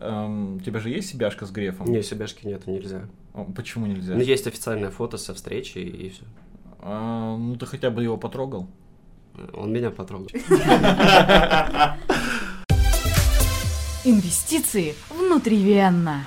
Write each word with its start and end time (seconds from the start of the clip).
Эм, 0.00 0.56
у 0.56 0.60
тебя 0.60 0.80
же 0.80 0.88
есть 0.88 1.10
себяшка 1.10 1.44
с 1.44 1.50
Грефом? 1.50 1.86
Не, 1.86 2.02
себяшки 2.02 2.46
нет, 2.46 2.66
нельзя. 2.66 3.02
О, 3.34 3.44
Почему 3.44 3.84
нельзя? 3.86 4.14
Ну, 4.14 4.20
есть 4.20 4.46
официальное 4.46 4.90
фото 4.90 5.18
со 5.18 5.34
встречи 5.34 5.76
и 5.78 6.08
все. 6.08 6.24
А, 6.78 7.36
ну, 7.36 7.56
ты 7.56 7.66
хотя 7.66 7.90
бы 7.90 8.02
его 8.02 8.16
потрогал? 8.16 8.66
Он 9.52 9.70
меня 9.72 9.90
потрогал. 9.90 10.28
Инвестиции 14.04 14.94
внутривенно. 15.10 16.24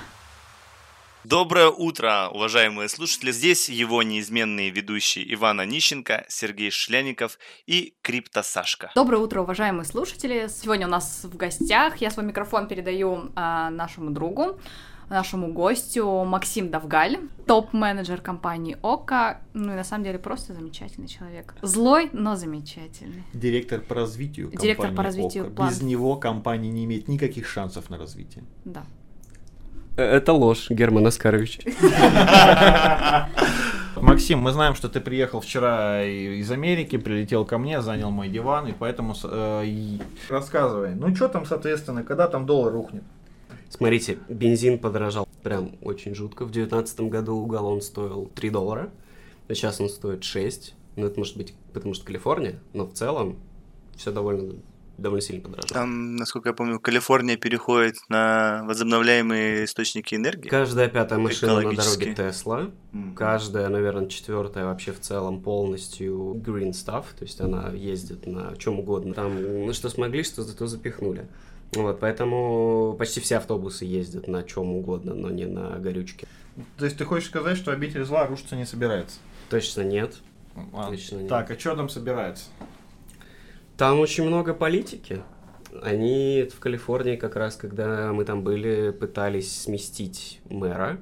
Доброе 1.24 1.68
утро, 1.68 2.28
уважаемые 2.30 2.90
слушатели. 2.90 3.32
Здесь 3.32 3.70
его 3.70 4.02
неизменные 4.02 4.68
ведущие 4.68 5.32
Ивана 5.32 5.64
Нищенко, 5.64 6.26
Сергей 6.28 6.70
Шляников 6.70 7.38
и 7.64 7.94
Крипто 8.02 8.42
Сашка. 8.42 8.92
Доброе 8.94 9.22
утро, 9.22 9.40
уважаемые 9.40 9.86
слушатели. 9.86 10.48
Сегодня 10.48 10.86
у 10.86 10.90
нас 10.90 11.24
в 11.24 11.34
гостях. 11.34 11.96
Я 11.96 12.10
свой 12.10 12.26
микрофон 12.26 12.68
передаю 12.68 13.30
а, 13.36 13.70
нашему 13.70 14.10
другу, 14.10 14.60
нашему 15.08 15.50
гостю 15.50 16.24
Максим 16.24 16.70
Давгаль, 16.70 17.18
топ-менеджер 17.46 18.20
компании 18.20 18.76
ОКА. 18.82 19.40
Ну 19.54 19.72
и 19.72 19.76
на 19.76 19.84
самом 19.84 20.04
деле 20.04 20.18
просто 20.18 20.52
замечательный 20.52 21.08
человек. 21.08 21.54
Злой, 21.62 22.10
но 22.12 22.36
замечательный. 22.36 23.24
Директор 23.32 23.80
по 23.80 23.94
развитию 23.94 24.50
Директор 24.50 24.88
компании 24.88 24.96
по 24.96 25.02
развитию, 25.02 25.46
«Ока». 25.46 25.54
план. 25.54 25.68
Без 25.70 25.80
него 25.80 26.16
компания 26.16 26.68
не 26.68 26.84
имеет 26.84 27.08
никаких 27.08 27.48
шансов 27.48 27.88
на 27.88 27.96
развитие. 27.96 28.44
Да. 28.66 28.84
Это 29.96 30.32
ложь, 30.32 30.70
Герман 30.70 31.06
Оскарович. 31.06 31.60
Максим, 33.96 34.40
мы 34.40 34.52
знаем, 34.52 34.74
что 34.74 34.88
ты 34.88 35.00
приехал 35.00 35.40
вчера 35.40 36.04
из 36.04 36.50
Америки, 36.50 36.98
прилетел 36.98 37.44
ко 37.44 37.58
мне, 37.58 37.80
занял 37.80 38.10
мой 38.10 38.28
диван, 38.28 38.66
и 38.66 38.72
поэтому 38.72 39.14
э, 39.22 39.98
рассказывай. 40.28 40.94
Ну 40.94 41.14
что 41.14 41.28
там, 41.28 41.46
соответственно, 41.46 42.02
когда 42.02 42.26
там 42.26 42.44
доллар 42.44 42.72
рухнет? 42.72 43.04
Смотрите, 43.70 44.18
бензин 44.28 44.78
подорожал 44.78 45.28
прям 45.42 45.72
очень 45.80 46.14
жутко. 46.14 46.44
В 46.44 46.50
2019 46.50 47.00
году 47.02 47.44
галлон 47.46 47.80
стоил 47.80 48.30
3 48.34 48.50
доллара, 48.50 48.90
а 49.48 49.54
сейчас 49.54 49.80
он 49.80 49.88
стоит 49.88 50.24
6. 50.24 50.74
Ну, 50.96 51.06
это 51.06 51.18
может 51.18 51.36
быть 51.36 51.54
потому 51.72 51.94
что 51.94 52.04
Калифорния, 52.04 52.60
но 52.72 52.86
в 52.86 52.92
целом 52.92 53.36
все 53.96 54.12
довольно, 54.12 54.54
довольно 54.98 55.22
сильно 55.22 55.42
подорожало. 55.42 55.68
Там, 55.74 56.16
насколько 56.16 56.48
я 56.50 56.52
помню, 56.54 56.78
Калифорния 56.80 57.36
переходит 57.36 57.96
на 58.08 58.62
возобновляемые 58.66 59.64
источники 59.64 60.14
энергии. 60.14 60.48
Каждая 60.48 60.88
пятая 60.88 61.18
машина 61.18 61.60
на 61.60 61.72
дороге 61.74 62.14
Тесла, 62.14 62.70
Мгм. 62.92 63.14
каждая, 63.14 63.68
наверное, 63.68 64.06
четвертая 64.08 64.64
вообще 64.66 64.92
в 64.92 65.00
целом 65.00 65.40
полностью 65.40 66.34
green 66.44 66.70
stuff, 66.70 67.04
то 67.18 67.24
есть 67.24 67.40
она 67.40 67.70
ездит 67.70 68.26
на 68.26 68.56
чем 68.56 68.78
угодно. 68.80 69.14
Там, 69.14 69.66
ну 69.66 69.72
что 69.72 69.88
смогли, 69.88 70.22
что 70.22 70.42
зато 70.42 70.66
запихнули. 70.66 71.26
Вот, 71.72 71.98
поэтому 71.98 72.94
почти 72.98 73.20
все 73.20 73.38
автобусы 73.38 73.84
ездят 73.84 74.28
на 74.28 74.44
чем 74.44 74.70
угодно, 74.76 75.14
но 75.14 75.30
не 75.30 75.46
на 75.46 75.70
горючке. 75.78 76.28
То 76.78 76.84
есть 76.84 76.96
ты 76.98 77.04
хочешь 77.04 77.28
сказать, 77.28 77.56
что 77.56 77.72
обитель 77.72 78.04
зла 78.04 78.26
рушиться 78.26 78.54
не 78.54 78.64
собирается? 78.64 79.16
Точно 79.50 79.80
нет. 79.82 80.14
А, 80.72 80.88
Точно 80.90 81.16
нет. 81.16 81.28
Так, 81.28 81.50
а 81.50 81.58
что 81.58 81.74
там 81.74 81.88
собирается? 81.88 82.44
Там 83.76 83.98
очень 83.98 84.24
много 84.24 84.54
политики. 84.54 85.22
Они 85.82 86.48
в 86.54 86.60
Калифорнии 86.60 87.16
как 87.16 87.34
раз, 87.34 87.56
когда 87.56 88.12
мы 88.12 88.24
там 88.24 88.42
были, 88.44 88.90
пытались 88.90 89.62
сместить 89.62 90.40
мэра, 90.48 91.00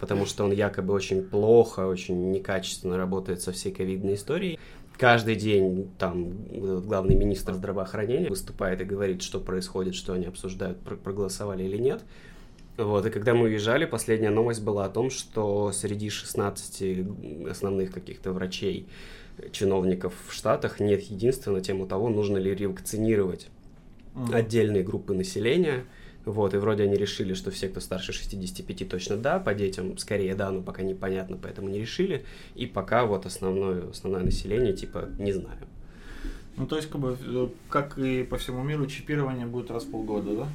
потому 0.00 0.26
что 0.26 0.44
он 0.44 0.50
якобы 0.50 0.92
очень 0.92 1.22
плохо, 1.22 1.86
очень 1.86 2.32
некачественно 2.32 2.96
работает 2.96 3.40
со 3.42 3.52
всей 3.52 3.72
ковидной 3.72 4.14
историей. 4.14 4.58
Каждый 4.98 5.36
день 5.36 5.90
там 5.98 6.32
э, 6.50 6.82
главный 6.84 7.14
министр 7.14 7.54
здравоохранения 7.54 8.28
выступает 8.28 8.80
и 8.80 8.84
говорит, 8.84 9.22
что 9.22 9.38
происходит, 9.38 9.94
что 9.94 10.12
они 10.12 10.26
обсуждают, 10.26 10.78
про- 10.80 10.96
проголосовали 10.96 11.62
или 11.62 11.78
нет. 11.78 12.02
Вот, 12.76 13.06
и 13.06 13.10
когда 13.10 13.34
мы 13.34 13.44
уезжали, 13.44 13.84
последняя 13.84 14.30
новость 14.30 14.62
была 14.62 14.84
о 14.86 14.88
том, 14.88 15.10
что 15.10 15.70
среди 15.72 16.10
16 16.10 17.06
основных 17.48 17.92
каких-то 17.92 18.32
врачей, 18.32 18.88
чиновников 19.52 20.14
в 20.28 20.32
Штатах 20.32 20.80
нет 20.80 21.02
единства 21.02 21.52
на 21.52 21.60
тему 21.60 21.86
того, 21.86 22.08
нужно 22.08 22.38
ли 22.38 22.54
ревакцинировать 22.54 23.48
Мгм. 24.14 24.34
отдельные 24.34 24.82
группы 24.82 25.14
населения. 25.14 25.84
Вот, 26.26 26.52
и 26.52 26.58
вроде 26.58 26.82
они 26.82 26.96
решили, 26.96 27.32
что 27.32 27.50
все, 27.50 27.68
кто 27.68 27.80
старше 27.80 28.12
65, 28.12 28.88
точно 28.88 29.16
да, 29.16 29.38
по 29.38 29.54
детям 29.54 29.96
скорее 29.96 30.34
да, 30.34 30.50
но 30.50 30.60
пока 30.60 30.82
непонятно, 30.82 31.38
поэтому 31.40 31.68
не 31.70 31.80
решили. 31.80 32.24
И 32.54 32.66
пока 32.66 33.06
вот 33.06 33.24
основное, 33.24 33.88
основное 33.90 34.22
население, 34.22 34.74
типа, 34.74 35.08
не 35.18 35.32
знаю. 35.32 35.58
Ну, 36.56 36.66
то 36.66 36.76
есть, 36.76 36.90
как 36.90 37.00
бы, 37.00 37.16
э, 37.18 37.48
как 37.70 37.96
и 37.98 38.22
по 38.22 38.36
всему 38.36 38.62
миру, 38.62 38.86
чипирование 38.86 39.46
будет 39.46 39.70
раз 39.70 39.84
в 39.84 39.90
полгода, 39.90 40.36
да? 40.36 40.48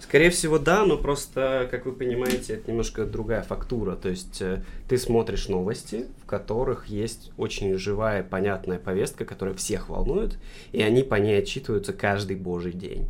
Скорее 0.00 0.30
всего, 0.30 0.58
да, 0.58 0.84
но 0.84 0.96
просто, 0.96 1.68
как 1.70 1.86
вы 1.86 1.92
понимаете, 1.92 2.54
это 2.54 2.70
немножко 2.70 3.04
другая 3.04 3.42
фактура. 3.42 3.96
То 3.96 4.08
есть 4.08 4.40
э, 4.40 4.62
ты 4.88 4.96
смотришь 4.96 5.48
новости, 5.48 6.06
в 6.22 6.26
которых 6.26 6.86
есть 6.86 7.32
очень 7.36 7.76
живая, 7.76 8.22
понятная 8.22 8.78
повестка, 8.78 9.24
которая 9.24 9.54
всех 9.54 9.88
волнует, 9.88 10.38
и 10.72 10.82
они 10.82 11.02
по 11.02 11.16
ней 11.16 11.38
отчитываются 11.38 11.92
каждый 11.92 12.36
божий 12.36 12.72
день. 12.72 13.08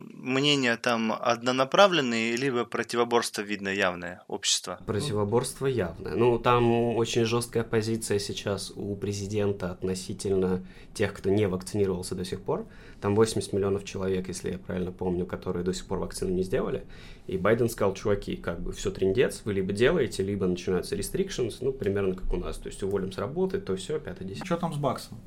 Мнения 0.00 0.76
там 0.76 1.12
однонаправленные, 1.12 2.36
либо 2.36 2.64
противоборство 2.64 3.42
видно 3.42 3.68
явное 3.68 4.22
общество. 4.26 4.78
Противоборство 4.84 5.66
явное. 5.66 6.14
Ну, 6.14 6.38
там 6.38 6.96
очень 6.96 7.24
жесткая 7.24 7.62
позиция 7.62 8.18
сейчас 8.18 8.72
у 8.74 8.96
президента 8.96 9.70
относительно 9.70 10.64
тех, 10.92 11.14
кто 11.14 11.30
не 11.30 11.46
вакцинировался 11.46 12.14
до 12.14 12.24
сих 12.24 12.40
пор. 12.40 12.66
Там 13.00 13.14
80 13.14 13.52
миллионов 13.52 13.84
человек, 13.84 14.26
если 14.28 14.50
я 14.52 14.58
правильно 14.58 14.90
помню, 14.90 15.24
которые 15.24 15.62
до 15.64 15.72
сих 15.72 15.86
пор 15.86 15.98
вакцину 15.98 16.32
не 16.32 16.42
сделали. 16.42 16.84
И 17.28 17.38
Байден 17.38 17.68
сказал, 17.68 17.94
чуваки, 17.94 18.34
как 18.36 18.60
бы 18.60 18.72
все 18.72 18.90
трендец, 18.90 19.42
вы 19.44 19.52
либо 19.54 19.72
делаете, 19.72 20.24
либо 20.24 20.46
начинаются 20.46 20.96
restrictions, 20.96 21.56
ну, 21.60 21.72
примерно 21.72 22.16
как 22.16 22.32
у 22.32 22.36
нас. 22.36 22.58
То 22.58 22.68
есть 22.68 22.82
уволим 22.82 23.12
с 23.12 23.18
работы, 23.18 23.60
то 23.60 23.76
все, 23.76 24.00
пятое, 24.00 24.26
десятое. 24.26 24.46
Что 24.46 24.56
там 24.56 24.72
с 24.74 24.78
баксом? 24.78 25.18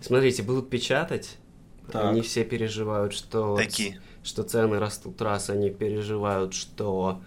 Смотрите, 0.00 0.42
будут 0.42 0.68
печатать, 0.68 1.38
Так. 1.90 2.10
они 2.10 2.20
все 2.20 2.44
переживают, 2.44 3.12
что, 3.14 3.56
Такие. 3.56 4.00
что 4.22 4.42
цены 4.42 4.78
растут 4.78 5.22
раз, 5.22 5.48
они 5.50 5.70
переживают, 5.70 6.52
что 6.52 7.22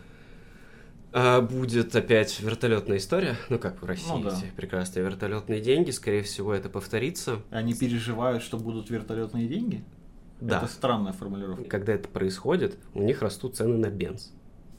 э, 1.17 1.41
будет 1.41 1.95
опять 1.95 2.39
вертолетная 2.39 2.97
история. 2.97 3.35
Ну, 3.49 3.59
как 3.59 3.81
в 3.81 3.85
России, 3.85 4.09
Ну 4.09 4.23
да. 4.23 4.37
эти 4.37 4.51
прекрасные 4.55 5.03
вертолетные 5.03 5.61
деньги. 5.61 5.91
Скорее 5.91 6.23
всего, 6.23 6.53
это 6.53 6.69
повторится. 6.69 7.41
Они 7.49 7.73
переживают, 7.73 8.43
что 8.43 8.57
будут 8.57 8.89
вертолетные 8.89 9.47
деньги? 9.47 9.83
Да. 10.39 10.57
Это 10.57 10.67
странная 10.67 11.13
формулировка. 11.13 11.63
Когда 11.65 11.93
это 11.93 12.07
происходит, 12.07 12.77
у 12.93 13.01
них 13.01 13.21
растут 13.21 13.55
цены 13.55 13.77
на 13.77 13.89
бенз. 13.89 14.31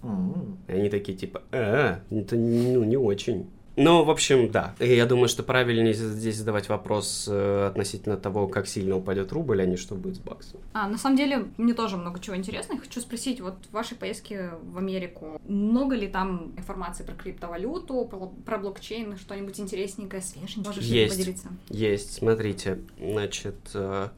М. 0.03 0.59
И 0.69 0.72
они 0.72 0.88
такие 0.88 1.19
типа, 1.19 1.43
э, 1.50 1.98
это 2.10 2.37
ну, 2.37 2.84
не 2.84 2.97
очень. 2.97 3.50
Ну, 3.78 4.03
в 4.03 4.11
общем, 4.11 4.50
да. 4.50 4.75
И 4.81 4.94
я 4.94 5.06
думаю, 5.06 5.28
что 5.28 5.44
правильнее 5.44 5.94
здесь 5.94 6.37
задавать 6.37 6.69
вопрос 6.69 7.28
э, 7.31 7.66
относительно 7.69 8.16
того, 8.16 8.49
как 8.49 8.66
сильно 8.66 8.97
упадет 8.97 9.33
рубль, 9.33 9.62
а 9.62 9.66
не 9.66 9.77
что 9.77 9.94
будет 9.94 10.16
с 10.16 10.19
баксом. 10.19 10.61
А, 10.72 10.89
на 10.89 10.99
самом 10.99 11.16
деле, 11.16 11.47
мне 11.56 11.75
тоже 11.75 11.97
много 11.97 12.19
чего 12.19 12.37
интересного. 12.37 12.81
Хочу 12.81 13.00
спросить, 13.00 13.41
вот 13.41 13.55
в 13.71 13.72
вашей 13.72 13.97
поездке 13.97 14.50
в 14.62 14.78
Америку, 14.78 15.41
много 15.47 15.94
ли 15.94 16.09
там 16.09 16.53
информации 16.56 17.05
про 17.05 17.15
криптовалюту, 17.15 18.11
про, 18.44 18.59
блокчейн, 18.59 19.16
что-нибудь 19.16 19.61
интересненькое, 19.61 20.22
свеженькое? 20.22 20.66
Можешь 20.66 20.84
Есть. 20.84 21.16
поделиться? 21.16 21.49
Есть, 21.69 22.15
смотрите, 22.15 22.81
значит, 22.99 23.55
э, 23.75 24.09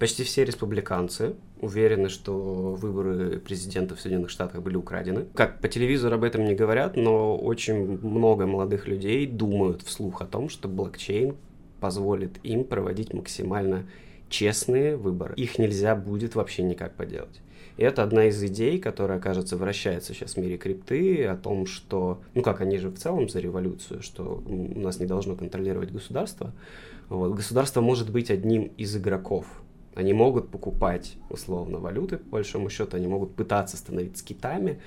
почти 0.00 0.24
все 0.24 0.44
республиканцы 0.44 1.36
уверены, 1.64 2.08
что 2.08 2.74
выборы 2.74 3.38
президента 3.38 3.96
в 3.96 4.00
Соединенных 4.00 4.30
Штатах 4.30 4.62
были 4.62 4.76
украдены. 4.76 5.26
Как 5.34 5.60
по 5.60 5.68
телевизору 5.68 6.16
об 6.16 6.24
этом 6.24 6.44
не 6.44 6.54
говорят, 6.54 6.96
но 6.96 7.36
очень 7.36 7.98
много 8.02 8.46
молодых 8.46 8.86
людей 8.86 9.26
думают 9.26 9.82
вслух 9.82 10.22
о 10.22 10.26
том, 10.26 10.48
что 10.48 10.68
блокчейн 10.68 11.36
позволит 11.80 12.38
им 12.42 12.64
проводить 12.64 13.12
максимально 13.12 13.86
честные 14.28 14.96
выборы. 14.96 15.34
Их 15.36 15.58
нельзя 15.58 15.94
будет 15.94 16.34
вообще 16.34 16.62
никак 16.62 16.94
поделать. 16.94 17.40
И 17.76 17.82
это 17.82 18.02
одна 18.02 18.26
из 18.26 18.42
идей, 18.42 18.78
которая, 18.78 19.18
кажется, 19.18 19.56
вращается 19.56 20.14
сейчас 20.14 20.34
в 20.34 20.36
мире 20.36 20.56
крипты, 20.56 21.26
о 21.26 21.36
том, 21.36 21.66
что, 21.66 22.20
ну 22.34 22.42
как, 22.42 22.60
они 22.60 22.78
же 22.78 22.88
в 22.88 22.96
целом 22.96 23.28
за 23.28 23.40
революцию, 23.40 24.02
что 24.02 24.42
м, 24.46 24.80
нас 24.80 25.00
не 25.00 25.06
должно 25.06 25.34
контролировать 25.34 25.90
государство. 25.90 26.52
Вот. 27.08 27.34
Государство 27.34 27.80
может 27.80 28.10
быть 28.10 28.30
одним 28.30 28.70
из 28.76 28.96
игроков. 28.96 29.46
Они 29.94 30.12
могут 30.12 30.50
покупать, 30.50 31.16
условно, 31.30 31.78
валюты, 31.78 32.18
по 32.18 32.30
большому 32.30 32.68
счету, 32.70 32.96
они 32.96 33.06
могут 33.06 33.34
пытаться 33.34 33.76
становиться 33.76 34.24
китами, 34.24 34.80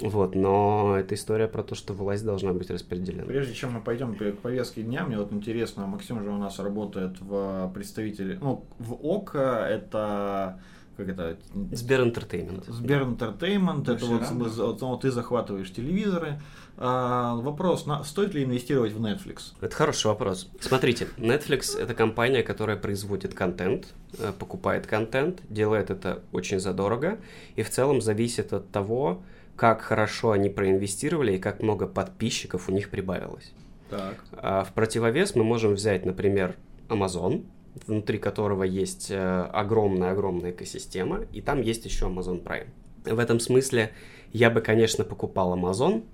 вот, 0.00 0.36
но 0.36 0.96
это 0.96 1.14
история 1.16 1.48
про 1.48 1.62
то, 1.62 1.74
что 1.74 1.92
власть 1.92 2.24
должна 2.24 2.52
быть 2.52 2.70
распределена. 2.70 3.24
Прежде 3.24 3.52
чем 3.52 3.72
мы 3.72 3.80
пойдем 3.80 4.14
к 4.14 4.38
повестке 4.38 4.82
дня, 4.82 5.04
мне 5.04 5.18
вот 5.18 5.32
интересно, 5.32 5.86
Максим 5.86 6.22
же 6.22 6.30
у 6.30 6.36
нас 6.36 6.58
работает 6.60 7.20
в 7.20 7.70
представителе, 7.74 8.38
ну, 8.40 8.64
в 8.78 8.94
ОК, 8.94 9.34
это 9.34 10.60
как 10.98 11.08
это, 11.10 11.38
Сбер 11.70 12.00
Entertainment. 12.00 12.64
Сбер 12.66 13.02
Entertainment, 13.04 13.88
это 13.88 14.04
вот, 14.04 14.22
вот, 14.58 14.80
вот 14.82 15.00
ты 15.00 15.12
захватываешь 15.12 15.72
телевизоры. 15.72 16.40
А, 16.76 17.36
вопрос, 17.36 17.86
на- 17.86 18.02
стоит 18.02 18.34
ли 18.34 18.42
инвестировать 18.42 18.92
в 18.92 19.00
Netflix? 19.00 19.52
Это 19.60 19.74
хороший 19.76 20.08
вопрос. 20.08 20.50
Смотрите, 20.60 21.06
Netflix 21.16 21.78
это 21.78 21.94
компания, 21.94 22.42
которая 22.42 22.76
производит 22.76 23.32
контент, 23.32 23.94
э, 24.18 24.32
покупает 24.36 24.88
контент, 24.88 25.40
делает 25.48 25.90
это 25.90 26.22
очень 26.32 26.58
задорого, 26.58 27.18
и 27.54 27.62
в 27.62 27.70
целом 27.70 28.00
зависит 28.00 28.52
от 28.52 28.68
того, 28.72 29.22
как 29.54 29.82
хорошо 29.82 30.32
они 30.32 30.48
проинвестировали 30.50 31.36
и 31.36 31.38
как 31.38 31.62
много 31.62 31.86
подписчиков 31.86 32.68
у 32.68 32.72
них 32.72 32.90
прибавилось. 32.90 33.52
Так. 33.88 34.16
А 34.32 34.64
в 34.64 34.72
противовес 34.72 35.36
мы 35.36 35.44
можем 35.44 35.74
взять, 35.74 36.04
например, 36.04 36.56
Amazon, 36.88 37.44
внутри 37.86 38.18
которого 38.18 38.64
есть 38.64 39.10
э, 39.10 39.42
огромная-огромная 39.52 40.50
экосистема, 40.50 41.22
и 41.32 41.40
там 41.40 41.60
есть 41.60 41.84
еще 41.84 42.06
Amazon 42.06 42.42
Prime. 42.42 42.68
В 43.04 43.18
этом 43.18 43.40
смысле 43.40 43.92
я 44.32 44.50
бы, 44.50 44.60
конечно, 44.60 45.04
покупал 45.04 45.56
Amazon 45.56 46.04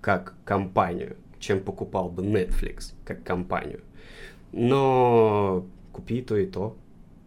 как 0.00 0.34
компанию, 0.44 1.16
чем 1.38 1.60
покупал 1.60 2.08
бы 2.08 2.22
Netflix 2.22 2.92
как 3.04 3.24
компанию. 3.24 3.80
Но 4.52 5.66
купи 5.92 6.22
то, 6.22 6.36
и 6.36 6.46
то. 6.46 6.76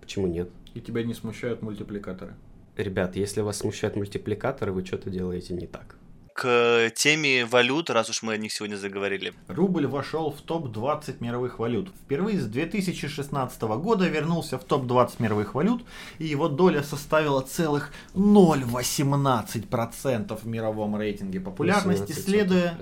Почему 0.01 0.27
нет? 0.27 0.49
И 0.73 0.81
тебя 0.81 1.03
не 1.03 1.13
смущают 1.13 1.61
мультипликаторы? 1.61 2.33
Ребят, 2.77 3.15
если 3.15 3.41
вас 3.41 3.57
смущают 3.57 3.95
мультипликаторы, 3.95 4.71
вы 4.71 4.85
что-то 4.85 5.09
делаете 5.09 5.53
не 5.53 5.67
так. 5.67 5.98
К 6.39 6.89
теме 6.95 7.43
валют, 7.43 7.89
раз 7.89 8.09
уж 8.09 8.23
мы 8.23 8.31
о 8.31 8.37
них 8.37 8.53
сегодня 8.53 8.77
заговорили. 8.77 9.33
Рубль 9.49 9.87
вошел 9.87 10.31
в 10.31 10.39
топ-20 10.39 11.17
мировых 11.19 11.59
валют. 11.59 11.89
Впервые 12.05 12.39
с 12.39 12.45
2016 12.45 13.61
года 13.61 14.07
вернулся 14.07 14.57
в 14.57 14.63
топ-20 14.63 15.15
мировых 15.19 15.53
валют, 15.53 15.83
и 16.17 16.25
его 16.25 16.47
доля 16.47 16.81
составила 16.81 17.41
целых 17.41 17.91
0,18% 18.13 20.39
в 20.41 20.47
мировом 20.47 20.95
рейтинге 20.95 21.41
популярности, 21.41 22.13
18%. 22.13 22.21
следуя... 22.21 22.79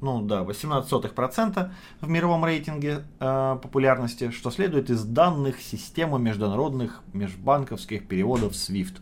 Ну 0.00 0.22
да, 0.22 0.44
18% 0.44 1.70
в 2.00 2.08
мировом 2.08 2.44
рейтинге 2.44 3.02
э, 3.18 3.58
популярности, 3.60 4.30
что 4.30 4.52
следует 4.52 4.88
из 4.88 5.02
данных 5.02 5.60
системы 5.60 6.20
международных 6.20 7.02
межбанковских 7.12 8.06
переводов 8.06 8.52
SWIFT. 8.52 9.00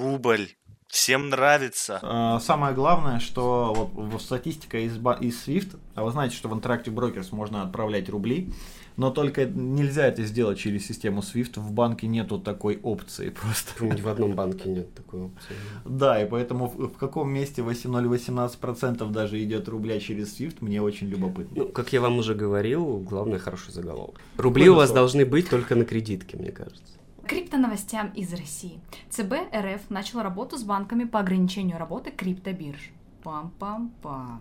Рубль. 0.00 0.48
Всем 0.88 1.28
нравится. 1.30 2.00
Э, 2.02 2.38
Самое 2.40 2.74
главное, 2.74 3.18
что 3.18 3.90
вот 3.92 4.22
статистика 4.22 4.78
из, 4.78 4.96
из 4.96 5.46
SWIFT, 5.46 5.78
а 5.94 6.04
вы 6.04 6.10
знаете, 6.12 6.36
что 6.36 6.48
в 6.48 6.58
Interactive 6.58 6.94
Brokers 6.94 7.28
можно 7.32 7.62
отправлять 7.62 8.08
рубли, 8.08 8.52
но 8.96 9.10
только 9.10 9.44
нельзя 9.44 10.06
это 10.06 10.24
сделать 10.24 10.58
через 10.58 10.86
систему 10.86 11.20
SWIFT, 11.20 11.60
в 11.60 11.72
банке 11.72 12.06
нету 12.06 12.38
такой 12.38 12.78
опции 12.82 13.30
просто. 13.30 13.84
Ни 13.84 14.00
в 14.00 14.08
одном 14.08 14.34
банке 14.34 14.68
нет 14.68 14.94
такой 14.94 15.22
опции. 15.22 15.54
Да, 15.84 16.22
и 16.22 16.28
поэтому 16.28 16.66
в, 16.66 16.88
в 16.88 16.96
каком 16.96 17.30
месте 17.30 17.62
0,18% 17.62 19.10
даже 19.10 19.42
идет 19.42 19.68
рубля 19.68 20.00
через 20.00 20.38
SWIFT, 20.38 20.56
мне 20.60 20.80
очень 20.80 21.08
любопытно. 21.08 21.64
Ну, 21.64 21.68
как 21.68 21.92
я 21.92 22.00
вам 22.00 22.18
уже 22.18 22.34
говорил, 22.34 22.98
главное 22.98 23.38
хороший 23.38 23.72
заголовок. 23.72 24.20
Рубли 24.36 24.68
у 24.68 24.74
вас 24.74 24.92
должны 24.92 25.26
быть 25.26 25.50
только 25.50 25.74
на 25.74 25.84
кредитке, 25.84 26.36
мне 26.36 26.52
кажется. 26.52 26.94
Криптоновостям 27.26 28.12
из 28.14 28.32
России. 28.32 28.78
ЦБ 29.10 29.52
РФ 29.52 29.90
начал 29.90 30.22
работу 30.22 30.56
с 30.56 30.62
банками 30.62 31.02
по 31.02 31.18
ограничению 31.18 31.76
работы 31.76 32.12
криптобирж. 32.12 32.92
Пам-пам-пам. 33.24 34.40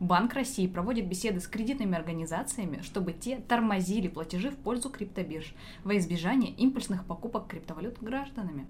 Банк 0.00 0.32
России 0.32 0.66
проводит 0.66 1.08
беседы 1.08 1.40
с 1.40 1.46
кредитными 1.46 1.94
организациями, 1.94 2.80
чтобы 2.80 3.12
те 3.12 3.36
тормозили 3.36 4.08
платежи 4.08 4.50
в 4.50 4.56
пользу 4.56 4.88
криптобирж 4.88 5.54
во 5.84 5.94
избежание 5.98 6.52
импульсных 6.52 7.04
покупок 7.04 7.48
криптовалют 7.48 7.98
гражданами. 8.00 8.66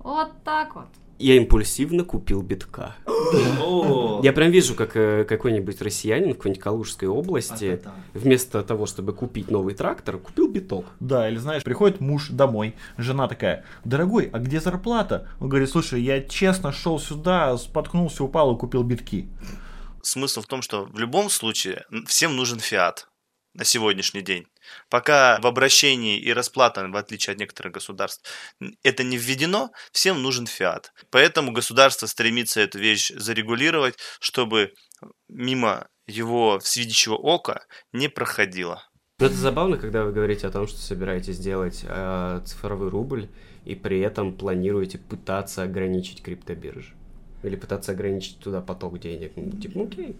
Вот 0.00 0.42
так 0.42 0.74
вот. 0.74 0.88
Я 1.20 1.36
импульсивно 1.36 2.02
купил 2.02 2.40
битка. 2.40 2.96
Я 4.22 4.32
прям 4.32 4.50
вижу, 4.50 4.74
как 4.74 4.96
э, 4.96 5.24
какой-нибудь 5.24 5.82
россиянин 5.82 6.32
в 6.32 6.36
какой-нибудь 6.38 6.62
Калужской 6.62 7.08
области 7.08 7.82
вместо 8.14 8.62
того, 8.62 8.86
чтобы 8.86 9.12
купить 9.12 9.50
новый 9.50 9.74
трактор, 9.74 10.16
купил 10.16 10.48
биток. 10.48 10.86
Да, 10.98 11.28
или 11.28 11.36
знаешь, 11.36 11.62
приходит 11.62 12.00
муж 12.00 12.30
домой, 12.30 12.74
жена 12.96 13.28
такая, 13.28 13.66
дорогой, 13.84 14.30
а 14.32 14.38
где 14.38 14.60
зарплата? 14.60 15.28
Он 15.40 15.50
говорит, 15.50 15.68
слушай, 15.68 16.00
я 16.00 16.22
честно 16.22 16.72
шел 16.72 16.98
сюда, 16.98 17.54
споткнулся, 17.58 18.24
упал 18.24 18.56
и 18.56 18.58
купил 18.58 18.82
битки. 18.82 19.28
Смысл 20.00 20.40
в 20.40 20.46
том, 20.46 20.62
что 20.62 20.86
в 20.86 20.98
любом 20.98 21.28
случае 21.28 21.84
всем 22.06 22.34
нужен 22.34 22.60
фиат 22.60 23.09
на 23.54 23.64
сегодняшний 23.64 24.22
день. 24.22 24.46
Пока 24.88 25.38
в 25.40 25.46
обращении 25.46 26.18
и 26.18 26.32
расплата, 26.32 26.86
в 26.88 26.96
отличие 26.96 27.32
от 27.32 27.40
некоторых 27.40 27.74
государств, 27.74 28.28
это 28.82 29.02
не 29.02 29.16
введено, 29.16 29.70
всем 29.92 30.22
нужен 30.22 30.46
фиат. 30.46 30.92
Поэтому 31.10 31.52
государство 31.52 32.06
стремится 32.06 32.60
эту 32.60 32.78
вещь 32.78 33.10
зарегулировать, 33.14 33.96
чтобы 34.20 34.72
мимо 35.28 35.88
его 36.06 36.58
всевидящего 36.60 37.14
ока 37.14 37.64
не 37.92 38.08
проходило. 38.08 38.84
Но 39.18 39.26
это 39.26 39.34
забавно, 39.34 39.76
когда 39.76 40.04
вы 40.04 40.12
говорите 40.12 40.46
о 40.46 40.50
том, 40.50 40.66
что 40.66 40.78
собираетесь 40.78 41.38
делать 41.38 41.84
э, 41.86 42.40
цифровой 42.46 42.88
рубль, 42.88 43.28
и 43.64 43.74
при 43.74 44.00
этом 44.00 44.34
планируете 44.34 44.98
пытаться 44.98 45.62
ограничить 45.62 46.22
криптобиржи. 46.22 46.94
Или 47.42 47.56
пытаться 47.56 47.92
ограничить 47.92 48.38
туда 48.38 48.60
поток 48.62 48.98
денег. 48.98 49.32
Ну, 49.36 49.50
Типа, 49.52 49.82
окей, 49.82 50.16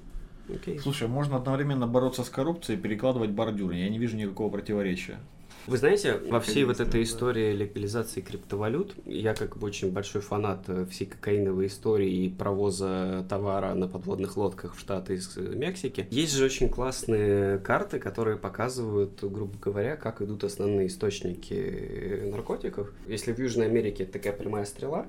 окей. 0.54 0.78
Слушай, 0.78 1.08
можно 1.08 1.36
одновременно 1.36 1.86
бороться 1.86 2.24
с 2.24 2.28
коррупцией 2.28 2.78
и 2.78 2.82
перекладывать 2.82 3.30
бордюры. 3.30 3.76
Я 3.76 3.88
не 3.88 3.98
вижу 3.98 4.16
никакого 4.16 4.50
противоречия. 4.50 5.18
Вы 5.66 5.76
знаете, 5.76 6.16
во 6.28 6.40
всей 6.40 6.64
вот 6.64 6.80
этой 6.80 7.02
истории 7.02 7.52
легализации 7.52 8.20
криптовалют, 8.20 8.94
я 9.04 9.34
как 9.34 9.58
бы 9.58 9.66
очень 9.66 9.92
большой 9.92 10.22
фанат 10.22 10.64
э, 10.68 10.86
всей 10.90 11.04
кокаиновой 11.06 11.66
истории 11.66 12.24
и 12.24 12.28
провоза 12.28 13.26
товара 13.28 13.74
на 13.74 13.86
подводных 13.86 14.36
лодках 14.36 14.74
в 14.74 14.80
Штаты 14.80 15.14
из 15.14 15.36
э, 15.36 15.40
Мексики. 15.40 16.08
Есть 16.10 16.34
же 16.34 16.46
очень 16.46 16.70
классные 16.70 17.58
карты, 17.58 17.98
которые 17.98 18.36
показывают, 18.36 19.22
грубо 19.22 19.56
говоря, 19.58 19.96
как 19.96 20.22
идут 20.22 20.44
основные 20.44 20.86
источники 20.86 21.54
э, 21.54 22.30
наркотиков. 22.30 22.90
Если 23.06 23.32
в 23.32 23.38
Южной 23.38 23.66
Америке 23.66 24.04
это 24.04 24.14
такая 24.14 24.32
прямая 24.32 24.64
стрела, 24.64 25.06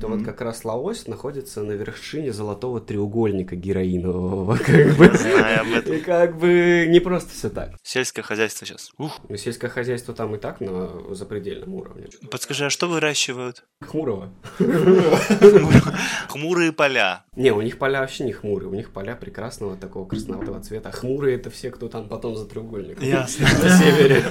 то 0.00 0.08
вот 0.08 0.22
как 0.22 0.40
раз 0.40 0.64
Лаос 0.64 1.06
находится 1.06 1.62
на 1.62 1.72
вершине 1.72 2.32
золотого 2.32 2.80
треугольника 2.80 3.56
героинового. 3.56 4.56
Как 4.64 4.96
бы. 4.96 5.10
Знаю 5.16 5.60
об 5.60 5.72
этом. 5.72 5.94
И 5.94 6.00
как 6.00 6.38
бы 6.38 6.86
не 6.88 7.00
просто 7.00 7.30
все 7.30 7.50
так. 7.50 7.74
Сельское 7.82 8.22
хозяйство 8.22 8.66
сейчас. 8.66 8.90
Ух. 8.98 9.20
Ну, 9.28 9.36
Сельское 9.36 9.68
хозяйство 9.68 10.14
там 10.14 10.34
и 10.34 10.38
так 10.38 10.60
на 10.60 11.14
запредельном 11.14 11.74
уровне. 11.74 12.08
Подскажи, 12.30 12.66
а 12.66 12.70
что 12.70 12.88
выращивают? 12.88 13.64
Хмурого. 13.80 14.32
Хмурые 16.28 16.72
поля. 16.72 17.24
Не, 17.36 17.52
у 17.52 17.60
них 17.60 17.78
поля 17.78 18.00
вообще 18.00 18.24
не 18.24 18.32
хмурые, 18.32 18.68
у 18.68 18.74
них 18.74 18.92
поля 18.92 19.14
прекрасного 19.16 19.76
такого 19.76 20.06
красноватого 20.06 20.60
цвета. 20.60 20.88
А 20.88 20.92
хмурые 20.92 21.36
это 21.36 21.50
все, 21.50 21.70
кто 21.70 21.88
там 21.88 22.08
потом 22.08 22.36
за 22.36 22.46
треугольником. 22.46 23.04
Ясно. 23.04 23.46
На 23.62 23.78
севере. 23.78 24.24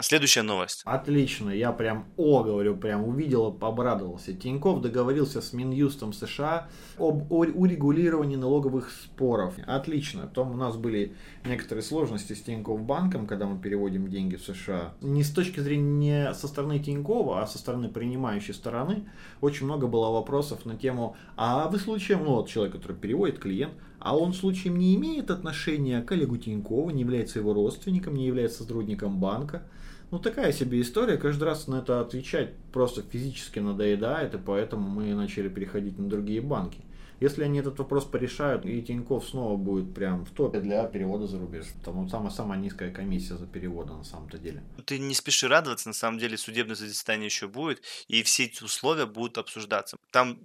Следующая 0.00 0.42
новость. 0.42 0.82
Отлично, 0.84 1.50
я 1.50 1.72
прям, 1.72 2.12
о, 2.16 2.42
говорю, 2.42 2.76
прям 2.76 3.04
увидел, 3.04 3.56
обрадовался. 3.60 4.34
Тиньков 4.34 4.80
договорился 4.82 4.97
с 5.40 5.52
Минюстом 5.52 6.12
США 6.12 6.68
об 6.98 7.30
урегулировании 7.30 8.36
налоговых 8.36 8.90
споров. 8.90 9.54
Отлично. 9.66 10.22
Потом 10.22 10.52
у 10.52 10.56
нас 10.56 10.76
были 10.76 11.14
некоторые 11.44 11.82
сложности 11.82 12.32
с 12.32 12.42
Тинькофф 12.42 12.80
банком, 12.82 13.26
когда 13.26 13.46
мы 13.46 13.58
переводим 13.58 14.08
деньги 14.08 14.36
в 14.36 14.42
США. 14.42 14.94
Не 15.00 15.22
с 15.22 15.30
точки 15.30 15.60
зрения 15.60 16.32
со 16.34 16.48
стороны 16.48 16.78
Тинькова, 16.78 17.42
а 17.42 17.46
со 17.46 17.58
стороны 17.58 17.88
принимающей 17.88 18.54
стороны. 18.54 19.08
Очень 19.40 19.66
много 19.66 19.86
было 19.86 20.10
вопросов 20.10 20.64
на 20.64 20.76
тему, 20.76 21.16
а 21.36 21.68
вы 21.68 21.78
случаем, 21.78 22.24
ну 22.24 22.36
вот 22.36 22.48
человек, 22.48 22.74
который 22.76 22.96
переводит, 22.96 23.38
клиент, 23.38 23.74
а 23.98 24.16
он 24.16 24.32
случаем 24.32 24.78
не 24.78 24.94
имеет 24.94 25.30
отношения 25.30 26.00
к 26.02 26.06
коллегу 26.06 26.36
Тинькова, 26.36 26.90
не 26.90 27.02
является 27.02 27.38
его 27.38 27.52
родственником, 27.52 28.14
не 28.14 28.26
является 28.26 28.58
сотрудником 28.58 29.18
банка. 29.18 29.62
Ну, 30.10 30.18
такая 30.18 30.52
себе 30.52 30.80
история, 30.80 31.18
каждый 31.18 31.44
раз 31.44 31.66
на 31.66 31.76
это 31.76 32.00
отвечать 32.00 32.54
просто 32.72 33.02
физически 33.02 33.58
надоедает, 33.58 34.34
и 34.34 34.38
поэтому 34.38 34.88
мы 34.88 35.14
начали 35.14 35.48
переходить 35.48 35.98
на 35.98 36.08
другие 36.08 36.40
банки. 36.40 36.80
Если 37.20 37.42
они 37.42 37.58
этот 37.58 37.78
вопрос 37.78 38.04
порешают, 38.04 38.64
и 38.64 38.80
Тиньков 38.80 39.28
снова 39.28 39.56
будет 39.56 39.92
прям 39.92 40.24
в 40.24 40.30
топе 40.30 40.60
для 40.60 40.84
перевода 40.84 41.26
за 41.26 41.38
рубеж. 41.38 41.66
Там 41.84 42.02
вот 42.02 42.10
самая-самая 42.10 42.58
низкая 42.58 42.92
комиссия 42.92 43.36
за 43.36 43.46
переводы 43.46 43.92
на 43.92 44.04
самом-то 44.04 44.38
деле. 44.38 44.62
Ты 44.86 44.98
не 44.98 45.14
спеши 45.14 45.48
радоваться, 45.48 45.88
на 45.88 45.94
самом 45.94 46.18
деле 46.18 46.38
судебное 46.38 46.76
заседание 46.76 47.26
еще 47.26 47.48
будет, 47.48 47.82
и 48.06 48.22
все 48.22 48.44
эти 48.44 48.62
условия 48.62 49.06
будут 49.06 49.36
обсуждаться. 49.36 49.96
Там 50.12 50.38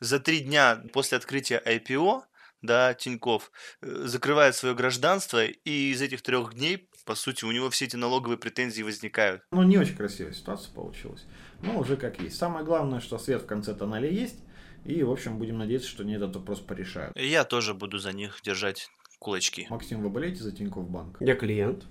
за 0.00 0.18
три 0.18 0.40
дня 0.40 0.82
после 0.92 1.16
открытия 1.16 1.62
IPO, 1.64 2.22
да, 2.60 2.94
Тиньков 2.94 3.52
э, 3.80 3.86
закрывает 4.06 4.56
свое 4.56 4.74
гражданство, 4.74 5.44
и 5.44 5.92
из 5.92 6.02
этих 6.02 6.22
трех 6.22 6.54
дней, 6.54 6.88
по 7.06 7.14
сути, 7.14 7.44
у 7.44 7.52
него 7.52 7.70
все 7.70 7.86
эти 7.86 7.96
налоговые 7.96 8.36
претензии 8.36 8.82
возникают. 8.82 9.42
Ну, 9.52 9.62
не 9.62 9.78
очень 9.78 9.94
красивая 9.94 10.32
ситуация 10.32 10.74
получилась. 10.74 11.24
Но 11.62 11.78
уже 11.78 11.96
как 11.96 12.20
есть. 12.20 12.36
Самое 12.36 12.64
главное, 12.64 13.00
что 13.00 13.16
свет 13.16 13.42
в 13.42 13.46
конце 13.46 13.74
тоннеля 13.74 14.10
есть. 14.10 14.40
И, 14.84 15.02
в 15.02 15.10
общем, 15.10 15.38
будем 15.38 15.58
надеяться, 15.58 15.88
что 15.88 16.02
они 16.02 16.14
этот 16.14 16.36
вопрос 16.36 16.60
порешают. 16.60 17.16
И 17.16 17.26
я 17.26 17.44
тоже 17.44 17.74
буду 17.74 17.98
за 17.98 18.12
них 18.12 18.40
держать 18.44 18.90
кулачки. 19.18 19.66
Максим, 19.70 20.02
вы 20.02 20.10
болеете 20.10 20.42
за 20.42 20.52
Тинькофф 20.52 20.88
банк? 20.88 21.16
Я 21.20 21.36
клиент. 21.36 21.84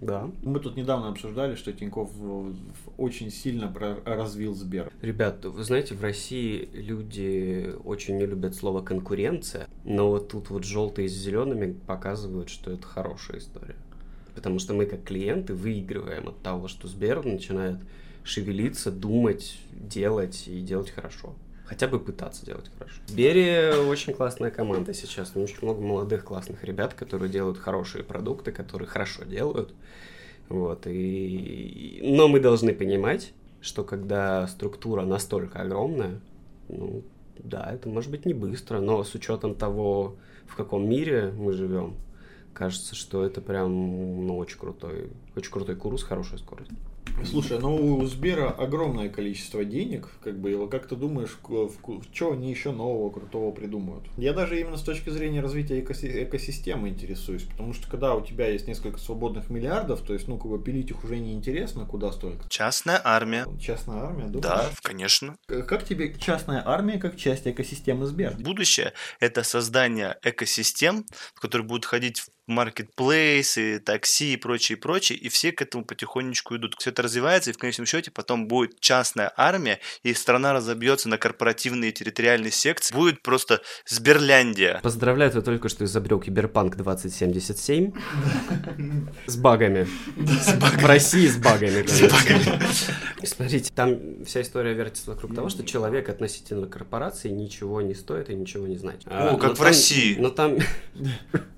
Да. 0.00 0.30
Мы 0.42 0.60
тут 0.60 0.76
недавно 0.76 1.08
обсуждали, 1.08 1.54
что 1.54 1.72
Тиньков 1.72 2.10
очень 2.96 3.30
сильно 3.30 3.72
развил 4.04 4.54
Сбер. 4.54 4.92
Ребят, 5.02 5.44
вы 5.44 5.62
знаете, 5.64 5.94
в 5.94 6.02
России 6.02 6.68
люди 6.72 7.74
очень 7.84 8.16
не 8.16 8.26
любят 8.26 8.54
слово 8.54 8.82
конкуренция, 8.82 9.68
но 9.84 10.10
вот 10.10 10.28
тут 10.30 10.50
вот 10.50 10.64
желтые 10.64 11.08
с 11.08 11.12
зелеными 11.12 11.72
показывают, 11.72 12.48
что 12.48 12.72
это 12.72 12.86
хорошая 12.86 13.38
история. 13.38 13.76
Потому 14.38 14.60
что 14.60 14.72
мы 14.72 14.86
как 14.86 15.02
клиенты 15.02 15.52
выигрываем 15.52 16.28
от 16.28 16.40
того, 16.42 16.68
что 16.68 16.86
Сбер 16.86 17.24
начинает 17.24 17.78
шевелиться, 18.22 18.92
думать, 18.92 19.58
делать 19.72 20.46
и 20.46 20.60
делать 20.60 20.90
хорошо. 20.90 21.34
Хотя 21.64 21.88
бы 21.88 21.98
пытаться 21.98 22.46
делать 22.46 22.70
хорошо. 22.78 23.00
Бери 23.12 23.76
очень 23.88 24.14
классная 24.14 24.52
команда 24.52 24.94
сейчас. 24.94 25.32
Очень 25.34 25.58
много 25.62 25.80
молодых 25.80 26.24
классных 26.24 26.62
ребят, 26.62 26.94
которые 26.94 27.28
делают 27.28 27.58
хорошие 27.58 28.04
продукты, 28.04 28.52
которые 28.52 28.86
хорошо 28.86 29.24
делают. 29.24 29.74
Вот, 30.48 30.86
и... 30.86 31.98
Но 32.04 32.28
мы 32.28 32.38
должны 32.38 32.72
понимать, 32.72 33.32
что 33.60 33.82
когда 33.82 34.46
структура 34.46 35.02
настолько 35.02 35.62
огромная, 35.62 36.20
ну, 36.68 37.02
да, 37.40 37.68
это 37.72 37.88
может 37.88 38.12
быть 38.12 38.24
не 38.24 38.34
быстро, 38.34 38.78
но 38.78 39.02
с 39.02 39.16
учетом 39.16 39.56
того, 39.56 40.14
в 40.46 40.54
каком 40.54 40.88
мире 40.88 41.34
мы 41.36 41.52
живем, 41.54 41.96
кажется, 42.58 42.96
что 42.96 43.24
это 43.24 43.40
прям 43.40 44.26
ну, 44.26 44.36
очень 44.36 44.58
крутой, 44.58 45.10
очень 45.36 45.52
крутой 45.52 45.76
курс, 45.76 46.02
хорошая 46.02 46.38
скорость. 46.38 46.72
Слушай, 47.24 47.58
ну 47.58 47.96
у 47.96 48.06
Сбера 48.06 48.50
огромное 48.50 49.08
количество 49.08 49.64
денег, 49.64 50.08
как 50.22 50.38
бы, 50.38 50.68
как 50.68 50.86
ты 50.86 50.94
думаешь, 50.94 51.36
в, 51.42 51.68
в, 51.68 52.04
что 52.12 52.32
они 52.32 52.50
еще 52.50 52.70
нового, 52.70 53.10
крутого 53.10 53.50
придумают? 53.50 54.04
Я 54.16 54.32
даже 54.32 54.60
именно 54.60 54.76
с 54.76 54.82
точки 54.82 55.10
зрения 55.10 55.40
развития 55.40 55.80
экоси- 55.80 56.24
экосистемы 56.24 56.88
интересуюсь, 56.88 57.42
потому 57.42 57.72
что 57.74 57.90
когда 57.90 58.14
у 58.14 58.24
тебя 58.24 58.48
есть 58.48 58.68
несколько 58.68 58.98
свободных 58.98 59.50
миллиардов, 59.50 60.02
то 60.02 60.12
есть, 60.12 60.28
ну, 60.28 60.38
как 60.38 60.50
бы 60.50 60.62
пилить 60.62 60.90
их 60.90 61.02
уже 61.02 61.18
не 61.18 61.32
интересно, 61.32 61.86
куда 61.86 62.12
столько. 62.12 62.48
Частная 62.48 63.00
армия. 63.02 63.46
Частная 63.60 63.98
армия, 63.98 64.26
думаешь? 64.26 64.42
Да, 64.42 64.70
конечно. 64.82 65.36
Как 65.46 65.84
тебе 65.84 66.14
частная 66.18 66.62
армия 66.64 66.98
как 66.98 67.16
часть 67.16 67.48
экосистемы 67.48 68.06
Сбер? 68.06 68.36
Будущее– 68.38 68.92
это 69.20 69.42
создание 69.42 70.18
экосистем, 70.22 71.04
в 71.34 71.40
которые 71.40 71.66
будут 71.66 71.84
ходить 71.84 72.22
маркетплейсы, 72.48 73.78
такси 73.78 74.34
и 74.34 74.36
прочее, 74.36 74.76
прочее, 74.76 75.18
и 75.18 75.28
все 75.28 75.52
к 75.52 75.62
этому 75.62 75.84
потихонечку 75.84 76.56
идут. 76.56 76.74
Все 76.78 76.90
это 76.90 77.02
развивается, 77.02 77.50
и 77.50 77.52
в 77.52 77.58
конечном 77.58 77.86
счете 77.86 78.10
потом 78.10 78.48
будет 78.48 78.80
частная 78.80 79.32
армия, 79.36 79.78
и 80.02 80.14
страна 80.14 80.52
разобьется 80.52 81.08
на 81.08 81.18
корпоративные 81.18 81.92
территориальные 81.92 82.50
секции. 82.50 82.94
Будет 82.94 83.22
просто 83.22 83.60
Сберляндия. 83.86 84.80
Поздравляю, 84.82 85.30
ты 85.30 85.42
только 85.42 85.68
что 85.68 85.84
изобрел 85.84 86.20
Киберпанк 86.20 86.76
2077 86.76 87.92
с 89.26 89.36
багами. 89.36 89.86
В 90.16 90.84
России 90.84 91.26
с 91.26 91.36
багами. 91.36 91.84
Смотрите, 93.24 93.72
там 93.74 94.24
вся 94.24 94.42
история 94.42 94.74
вертится 94.74 95.10
вокруг 95.10 95.34
того, 95.34 95.48
что 95.48 95.64
человек 95.64 96.08
относительно 96.08 96.66
корпорации 96.66 97.28
ничего 97.28 97.80
не 97.82 97.94
стоит 97.94 98.30
и 98.30 98.34
ничего 98.34 98.66
не 98.66 98.76
значит. 98.76 99.08
О, 99.10 99.36
как 99.36 99.58
в 99.58 99.62
России. 99.62 100.16
Но 100.18 100.30
там 100.30 100.58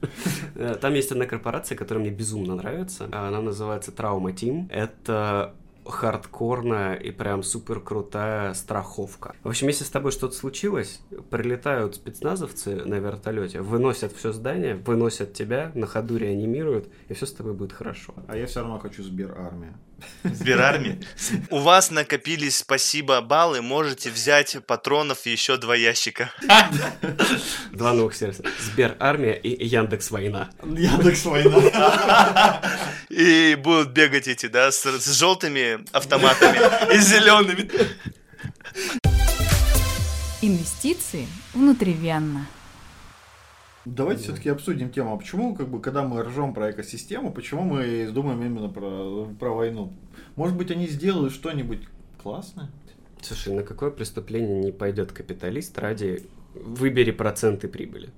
Там 0.81 0.95
есть 0.95 1.11
одна 1.13 1.27
корпорация, 1.27 1.77
которая 1.77 2.03
мне 2.03 2.13
безумно 2.13 2.55
нравится. 2.55 3.09
Она 3.13 3.41
называется 3.41 3.91
Trauma 3.91 4.35
Team. 4.35 4.67
Это 4.71 5.55
хардкорная 5.91 6.95
и 6.95 7.11
прям 7.11 7.43
супер 7.43 7.81
крутая 7.81 8.55
страховка. 8.55 9.35
В 9.43 9.49
общем, 9.49 9.69
если 9.69 9.85
с 9.85 9.91
тобой 9.91 10.13
что-то 10.13 10.35
случилось, 10.35 11.01
прилетают 11.31 11.97
спецназовцы 11.97 12.77
на 12.85 12.95
вертолете, 12.95 13.61
выносят 13.61 14.13
все 14.13 14.33
здание, 14.33 14.75
выносят 14.75 15.33
тебя, 15.33 15.73
на 15.75 15.87
ходу 15.87 16.17
реанимируют, 16.17 16.89
и 17.09 17.15
все 17.15 17.27
с 17.27 17.33
тобой 17.33 17.55
будет 17.55 17.73
хорошо. 17.73 18.15
А 18.29 18.37
я 18.37 18.47
все 18.47 18.61
равно 18.61 18.79
хочу 18.79 19.03
Сбер 19.03 19.35
армия. 19.39 19.75
Сберармии. 20.25 21.01
У 21.51 21.59
вас 21.59 21.91
накопились, 21.91 22.59
спасибо, 22.59 23.21
баллы, 23.21 23.61
можете 23.61 24.11
взять 24.11 24.57
патронов 24.67 25.27
еще 25.27 25.57
два 25.57 25.77
ящика. 25.77 26.31
Два 27.73 27.93
новых 27.93 28.15
сервиса. 28.15 28.45
Сбер 28.61 28.97
Армия 28.99 29.35
и 29.35 29.67
Яндекс 29.67 30.11
Война. 30.11 30.51
Яндекс 30.63 31.25
Война. 31.25 32.61
И 33.21 33.55
будут 33.55 33.91
бегать 33.91 34.29
эти, 34.29 34.47
да, 34.47 34.73
с, 34.73 34.83
с 34.83 35.19
желтыми 35.19 35.85
автоматами 35.93 36.57
и 36.95 36.99
зелеными. 36.99 37.71
Инвестиции 40.41 41.27
внутривенно. 41.53 42.47
Давайте 43.85 44.23
все-таки 44.23 44.49
обсудим 44.49 44.91
тему. 44.91 45.13
А 45.13 45.19
почему, 45.19 45.55
как 45.55 45.69
бы, 45.69 45.83
когда 45.83 46.03
мы 46.03 46.23
ржем 46.23 46.55
про 46.55 46.71
экосистему, 46.71 47.31
почему 47.31 47.63
мы 47.63 48.11
думаем 48.11 48.43
именно 48.43 48.71
про, 48.71 49.27
про 49.39 49.51
войну? 49.51 49.93
Может 50.37 50.57
быть, 50.57 50.71
они 50.71 50.87
сделают 50.87 51.35
что-нибудь 51.35 51.81
классное? 52.23 52.71
Слушай, 53.21 53.53
на 53.53 53.65
какое 53.65 53.91
преступление 53.91 54.65
не 54.65 54.73
пойдет 54.73 55.13
капиталист 55.13 55.79
ради 55.79 56.25
выбери 56.55 57.11
проценты 57.11 57.69
прибыли? 57.69 58.09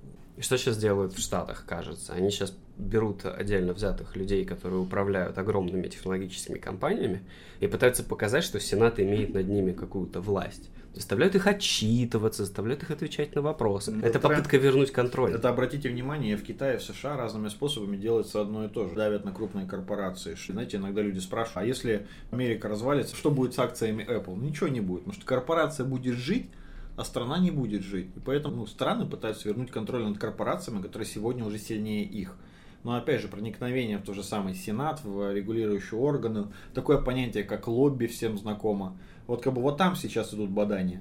И 0.42 0.44
что 0.44 0.58
сейчас 0.58 0.76
делают 0.76 1.12
в 1.12 1.20
Штатах, 1.20 1.64
кажется? 1.68 2.14
Они 2.14 2.32
сейчас 2.32 2.52
берут 2.76 3.24
отдельно 3.24 3.74
взятых 3.74 4.16
людей, 4.16 4.44
которые 4.44 4.80
управляют 4.80 5.38
огромными 5.38 5.86
технологическими 5.86 6.58
компаниями, 6.58 7.22
и 7.60 7.68
пытаются 7.68 8.02
показать, 8.02 8.42
что 8.42 8.58
Сенат 8.58 8.98
имеет 8.98 9.34
над 9.34 9.46
ними 9.46 9.70
какую-то 9.70 10.20
власть 10.20 10.68
заставляют 10.94 11.34
их 11.34 11.46
отчитываться, 11.46 12.44
заставляют 12.44 12.82
их 12.82 12.90
отвечать 12.90 13.34
на 13.34 13.40
вопросы. 13.40 13.92
Ну, 13.92 14.00
это, 14.00 14.08
это 14.08 14.20
попытка 14.20 14.58
вернуть 14.58 14.90
контроль. 14.90 15.32
Это 15.32 15.48
обратите 15.48 15.88
внимание, 15.88 16.36
в 16.36 16.42
Китае, 16.42 16.76
в 16.76 16.82
США 16.82 17.16
разными 17.16 17.48
способами 17.48 17.96
делается 17.96 18.42
одно 18.42 18.66
и 18.66 18.68
то 18.68 18.86
же. 18.88 18.94
Давят 18.94 19.24
на 19.24 19.32
крупные 19.32 19.66
корпорации. 19.66 20.36
Знаете, 20.48 20.76
иногда 20.76 21.00
люди 21.00 21.18
спрашивают, 21.18 21.64
а 21.64 21.66
если 21.66 22.06
Америка 22.30 22.68
развалится, 22.68 23.16
что 23.16 23.30
будет 23.30 23.54
с 23.54 23.58
акциями 23.58 24.04
Apple? 24.06 24.38
Ничего 24.38 24.68
не 24.68 24.80
будет, 24.80 25.04
потому 25.04 25.14
что 25.14 25.24
корпорация 25.24 25.86
будет 25.86 26.16
жить, 26.16 26.50
а 26.96 27.04
страна 27.04 27.38
не 27.38 27.50
будет 27.50 27.82
жить. 27.82 28.10
И 28.16 28.20
поэтому 28.20 28.56
ну, 28.56 28.66
страны 28.66 29.06
пытаются 29.06 29.48
вернуть 29.48 29.70
контроль 29.70 30.04
над 30.04 30.18
корпорациями, 30.18 30.82
которые 30.82 31.06
сегодня 31.06 31.44
уже 31.44 31.58
сильнее 31.58 32.04
их. 32.04 32.36
Но 32.84 32.96
опять 32.96 33.20
же, 33.20 33.28
проникновение 33.28 33.98
в 33.98 34.02
тот 34.02 34.16
же 34.16 34.24
самый 34.24 34.54
Сенат, 34.54 35.04
в 35.04 35.32
регулирующие 35.32 35.98
органы, 35.98 36.48
такое 36.74 36.98
понятие, 36.98 37.44
как 37.44 37.68
лобби, 37.68 38.06
всем 38.06 38.36
знакомо. 38.36 38.96
Вот 39.28 39.40
как 39.42 39.52
бы 39.52 39.62
вот 39.62 39.78
там 39.78 39.94
сейчас 39.94 40.34
идут 40.34 40.50
бадания. 40.50 41.00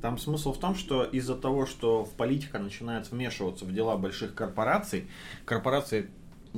Там 0.00 0.18
смысл 0.18 0.52
в 0.52 0.60
том, 0.60 0.76
что 0.76 1.02
из-за 1.02 1.34
того, 1.34 1.66
что 1.66 2.04
в 2.04 2.12
политика 2.12 2.60
начинает 2.60 3.10
вмешиваться 3.10 3.64
в 3.64 3.72
дела 3.72 3.96
больших 3.96 4.34
корпораций, 4.34 5.08
корпорации 5.44 6.08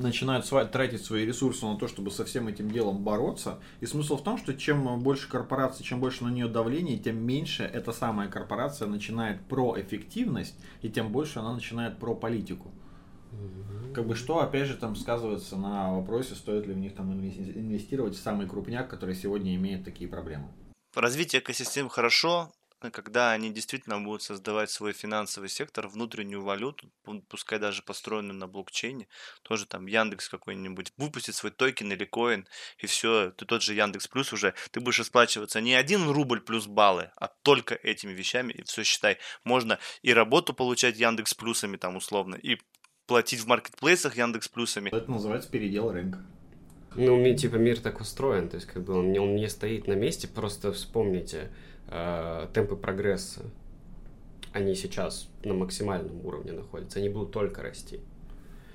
начинают 0.03 0.49
тратить 0.73 1.05
свои 1.05 1.25
ресурсы 1.25 1.65
на 1.67 1.77
то, 1.77 1.89
чтобы 1.89 2.11
со 2.11 2.25
всем 2.25 2.49
этим 2.49 2.71
делом 2.71 3.05
бороться. 3.05 3.59
И 3.81 3.87
смысл 3.87 4.17
в 4.17 4.25
том, 4.25 4.39
что 4.39 4.55
чем 4.55 4.99
больше 5.01 5.29
корпорации, 5.29 5.83
чем 5.83 6.01
больше 6.01 6.25
на 6.25 6.29
нее 6.29 6.49
давление, 6.49 6.99
тем 6.99 7.25
меньше 7.25 7.65
эта 7.65 7.93
самая 7.93 8.29
корпорация 8.29 8.89
начинает 8.89 9.41
про 9.47 9.81
эффективность, 9.81 10.57
и 10.83 10.89
тем 10.89 11.13
больше 11.13 11.39
она 11.41 11.55
начинает 11.55 11.99
про 11.99 12.15
политику. 12.15 12.73
Как 13.95 14.07
бы 14.07 14.15
что, 14.15 14.41
опять 14.41 14.67
же, 14.67 14.75
там 14.75 14.97
сказывается 14.97 15.57
на 15.57 15.93
вопросе, 15.93 16.35
стоит 16.35 16.67
ли 16.67 16.75
в 16.75 16.79
них 16.79 16.95
там 16.95 17.13
инвестировать 17.13 18.15
в 18.15 18.23
самый 18.23 18.49
крупняк, 18.49 18.89
который 18.89 19.15
сегодня 19.15 19.55
имеет 19.55 19.85
такие 19.85 20.09
проблемы. 20.09 20.49
Развитие 20.95 21.41
экосистем 21.41 21.89
хорошо, 21.89 22.51
когда 22.81 23.33
они 23.33 23.51
действительно 23.51 24.01
будут 24.01 24.23
создавать 24.23 24.71
свой 24.71 24.93
финансовый 24.93 25.49
сектор, 25.49 25.89
внутреннюю 25.89 26.43
валюту, 26.43 26.91
пускай 27.29 27.59
даже 27.59 27.83
построенную 27.83 28.39
на 28.39 28.47
блокчейне, 28.47 29.09
тоже 29.43 29.67
там 29.67 29.87
Яндекс 29.87 30.29
какой-нибудь 30.29 30.93
выпустит 30.97 31.35
свой 31.35 31.51
токен 31.51 31.93
или 31.93 32.05
коин, 32.05 32.47
и 32.79 32.87
все, 32.87 33.33
ты 33.33 33.45
тот 33.47 33.63
же 33.63 33.75
Яндекс 33.75 34.07
Плюс 34.07 34.33
уже, 34.33 34.55
ты 34.71 34.81
будешь 34.81 35.01
расплачиваться 35.01 35.61
не 35.61 35.75
один 35.75 36.09
рубль 36.09 36.41
плюс 36.41 36.67
баллы, 36.67 37.11
а 37.17 37.29
только 37.43 37.75
этими 37.75 38.13
вещами, 38.13 38.53
и 38.53 38.63
все 38.63 38.85
считай, 38.85 39.19
можно 39.45 39.79
и 40.03 40.13
работу 40.13 40.55
получать 40.55 40.99
Яндекс 40.99 41.35
Плюсами 41.35 41.77
там 41.77 41.97
условно, 41.97 42.37
и 42.37 42.59
платить 43.07 43.41
в 43.41 43.47
маркетплейсах 43.49 44.17
Яндекс 44.17 44.49
Плюсами. 44.49 44.91
Это 44.91 45.11
называется 45.11 45.51
передел 45.51 45.91
рынка. 45.91 46.25
Ну, 46.95 47.35
типа, 47.35 47.57
мир 47.57 47.79
так 47.81 48.01
устроен, 48.01 48.49
то 48.49 48.57
есть, 48.57 48.67
как 48.67 48.83
бы 48.83 48.95
он, 48.95 49.17
он 49.19 49.37
не 49.37 49.49
стоит 49.49 49.87
на 49.87 49.93
месте, 49.93 50.27
просто 50.27 50.73
вспомните 50.73 51.53
темпы 51.89 52.77
прогресса. 52.77 53.43
Они 54.53 54.75
сейчас 54.75 55.29
на 55.45 55.55
максимальном 55.55 56.25
уровне 56.25 56.53
находятся, 56.53 56.99
они 56.99 57.09
будут 57.09 57.33
только 57.33 57.63
расти. 57.63 58.01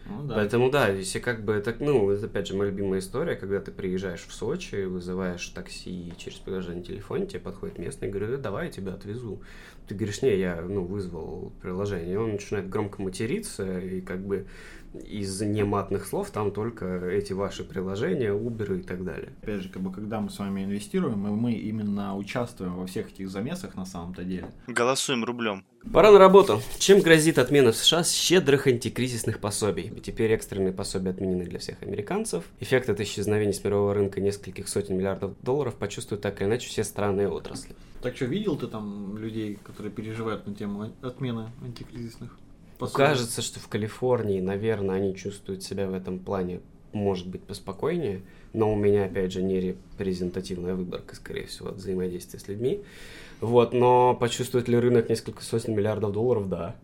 Ну, 0.06 0.24
да. 0.24 0.36
Поэтому 0.36 0.70
да, 0.70 0.90
если 0.90 1.20
как 1.20 1.46
бы 1.46 1.54
это, 1.54 1.76
ну, 1.80 2.10
это 2.10 2.26
опять 2.26 2.48
же 2.48 2.56
моя 2.56 2.72
любимая 2.72 3.00
история, 3.00 3.36
когда 3.36 3.62
ты 3.62 3.72
приезжаешь 3.72 4.26
в 4.28 4.34
Сочи, 4.34 4.84
вызываешь 4.84 5.48
такси 5.50 6.14
через 6.18 6.40
приложение 6.40 6.84
телефона, 6.84 7.26
тебе 7.26 7.40
подходит 7.40 7.80
местный 7.80 8.10
и 8.10 8.12
говорит, 8.12 8.42
давай 8.42 8.66
я 8.66 8.72
тебя 8.72 8.94
отвезу. 8.94 9.42
Ты 9.88 9.96
говоришь, 9.96 10.22
не, 10.22 10.38
я 10.38 10.62
ну, 10.62 10.84
вызвал 10.84 11.52
приложение, 11.62 12.14
и 12.14 12.18
он 12.18 12.34
начинает 12.34 12.70
громко 12.70 13.02
материться, 13.02 13.80
и 13.80 14.02
как 14.02 14.26
бы 14.26 14.46
из 14.94 15.42
нематных 15.42 16.06
слов 16.06 16.30
там 16.32 16.52
только 16.52 16.86
эти 17.10 17.34
ваши 17.34 17.64
приложения, 17.64 18.30
Uber 18.30 18.80
и 18.80 18.84
так 18.84 19.04
далее. 19.04 19.34
Опять 19.42 19.62
же, 19.62 19.70
как 19.70 19.82
бы, 19.82 19.92
когда 19.92 20.20
мы 20.20 20.30
с 20.30 20.40
вами 20.40 20.64
инвестируем, 20.64 21.20
мы, 21.20 21.32
мы 21.36 21.54
именно 21.54 22.16
участвуем 22.16 22.76
во 22.76 22.86
всех 22.86 23.10
этих 23.10 23.30
замесах 23.30 23.76
на 23.76 23.86
самом-то 23.86 24.24
деле. 24.24 24.52
Голосуем 24.68 25.24
рублем. 25.24 25.66
Пора 25.92 26.12
на 26.12 26.20
работу. 26.20 26.62
Чем 26.78 27.02
грозит 27.02 27.38
отмена 27.38 27.72
в 27.72 27.76
США 27.76 28.04
щедрых 28.04 28.68
антикризисных 28.68 29.40
пособий? 29.40 29.92
Теперь 30.02 30.32
экстренные 30.32 30.72
пособия 30.72 31.10
отменены 31.10 31.46
для 31.46 31.60
всех 31.60 31.82
американцев. 31.82 32.46
Эффект 32.60 32.90
от 32.90 33.02
исчезновения 33.02 33.52
с 33.52 33.64
мирового 33.64 33.94
рынка 33.94 34.22
нескольких 34.22 34.70
сотен 34.70 34.98
миллиардов 34.98 35.34
долларов 35.42 35.76
почувствуют 35.76 36.22
так 36.22 36.40
или 36.40 36.48
иначе 36.48 36.70
все 36.70 36.84
страны 36.84 37.24
и 37.24 37.26
отрасли. 37.26 37.76
Так 38.04 38.16
что, 38.16 38.26
видел 38.26 38.58
ты 38.58 38.68
там 38.68 39.18
людей, 39.18 39.58
которые 39.64 39.92
переживают 39.92 40.46
на 40.46 40.54
тему 40.54 40.92
отмены 41.02 41.50
антикризисных? 41.64 42.38
пособий? 42.78 43.06
Кажется, 43.06 43.42
что 43.42 43.60
в 43.60 43.68
Калифорнии, 43.68 44.42
наверное, 44.42 44.96
они 44.96 45.16
чувствуют 45.16 45.64
себя 45.64 45.88
в 45.88 45.94
этом 45.94 46.20
плане, 46.20 46.62
может 46.92 47.28
быть, 47.28 47.42
поспокойнее, 47.44 48.22
но 48.54 48.72
у 48.72 48.76
меня, 48.76 49.06
опять 49.06 49.32
же, 49.32 49.42
не 49.42 49.60
репрезентативная 49.60 50.76
выборка, 50.76 51.16
скорее 51.16 51.48
всего, 51.48 51.70
от 51.70 51.78
взаимодействия 51.78 52.40
с 52.40 52.48
людьми. 52.48 52.84
Вот, 53.42 53.74
но 53.74 54.16
почувствует 54.16 54.68
ли 54.68 54.78
рынок 54.78 55.10
несколько 55.10 55.44
сотен 55.44 55.76
миллиардов 55.76 56.14
долларов? 56.14 56.50
Да. 56.50 56.76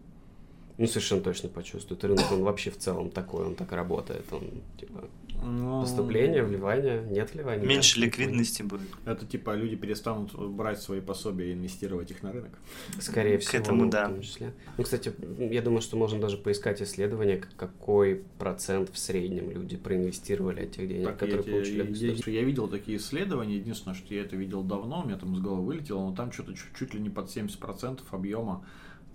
Ну, 0.79 0.87
совершенно 0.87 1.21
точно 1.21 1.49
почувствует. 1.49 2.01
Рынок, 2.05 2.31
он 2.31 2.43
вообще 2.43 2.71
в 2.71 2.77
целом 2.77 3.11
такой, 3.11 3.45
он 3.45 3.55
так 3.55 3.73
работает. 3.73 4.23
Он, 4.31 4.49
типа, 4.79 5.09
ну, 5.43 5.81
поступление, 5.81 6.41
вливание, 6.41 7.03
нет 7.09 7.33
вливания. 7.33 7.65
Меньше 7.65 7.99
ликвидности 7.99 8.63
будет. 8.63 8.87
Это 9.05 9.25
типа 9.25 9.55
люди 9.55 9.75
перестанут 9.75 10.33
брать 10.33 10.81
свои 10.81 11.01
пособия 11.01 11.49
и 11.49 11.53
инвестировать 11.53 12.11
их 12.11 12.23
на 12.23 12.31
рынок. 12.31 12.51
Скорее 12.99 13.39
всего. 13.39 13.51
К 13.51 13.55
этому, 13.55 13.85
ну, 13.85 13.91
да. 13.91 14.07
В 14.07 14.11
том 14.13 14.21
числе. 14.21 14.53
Ну, 14.77 14.83
кстати, 14.85 15.13
я 15.37 15.61
думаю, 15.61 15.81
что 15.81 15.97
можно 15.97 16.17
даже 16.17 16.37
поискать 16.37 16.81
исследование, 16.81 17.43
какой 17.57 18.23
процент 18.37 18.89
в 18.89 18.97
среднем 18.97 19.51
люди 19.51 19.75
проинвестировали 19.75 20.63
этих 20.63 20.87
денег, 20.87 21.07
так, 21.07 21.19
которые 21.19 21.45
я 21.45 21.51
получили. 21.51 21.93
Я, 21.93 22.13
я, 22.13 22.39
я 22.39 22.43
видел 22.43 22.69
такие 22.69 22.97
исследования, 22.99 23.57
единственное, 23.57 23.95
что 23.95 24.13
я 24.13 24.21
это 24.21 24.37
видел 24.37 24.63
давно, 24.63 25.01
у 25.01 25.05
меня 25.05 25.17
там 25.17 25.35
с 25.35 25.39
головы 25.39 25.65
вылетело, 25.65 26.09
но 26.09 26.15
там 26.15 26.31
что-то 26.31 26.53
чуть, 26.53 26.73
чуть 26.77 26.93
ли 26.93 27.01
не 27.01 27.09
под 27.09 27.27
70% 27.27 27.99
объема 28.11 28.65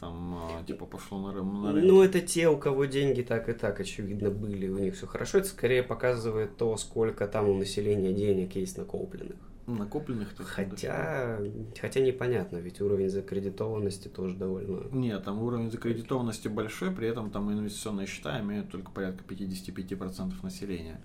там, 0.00 0.34
а, 0.34 0.62
типа, 0.64 0.86
пошло 0.86 1.18
на, 1.18 1.42
на 1.42 1.72
рынок. 1.72 1.90
Ну, 1.90 2.02
это 2.02 2.20
те, 2.20 2.48
у 2.48 2.58
кого 2.58 2.84
деньги 2.84 3.22
так 3.22 3.48
и 3.48 3.52
так, 3.52 3.80
очевидно, 3.80 4.30
были, 4.30 4.68
у 4.68 4.78
них 4.78 4.94
все 4.94 5.06
хорошо. 5.06 5.38
Это 5.38 5.48
скорее 5.48 5.82
показывает 5.82 6.56
то, 6.56 6.76
сколько 6.76 7.26
там 7.26 7.48
у 7.48 7.54
населения 7.54 8.12
денег 8.12 8.56
есть 8.56 8.76
накопленных. 8.76 9.38
Накопленных 9.66 10.34
-то 10.34 10.44
хотя, 10.44 11.40
хотя 11.80 12.00
непонятно, 12.00 12.58
ведь 12.58 12.82
уровень 12.82 13.08
закредитованности 13.08 14.08
тоже 14.08 14.36
довольно... 14.36 14.88
Нет, 14.92 15.24
там 15.24 15.42
уровень 15.42 15.70
закредитованности 15.70 16.48
большой, 16.48 16.90
при 16.90 17.08
этом 17.08 17.30
там 17.30 17.50
инвестиционные 17.50 18.06
счета 18.06 18.38
имеют 18.40 18.70
только 18.70 18.90
порядка 18.90 19.24
55% 19.24 20.32
населения 20.42 21.00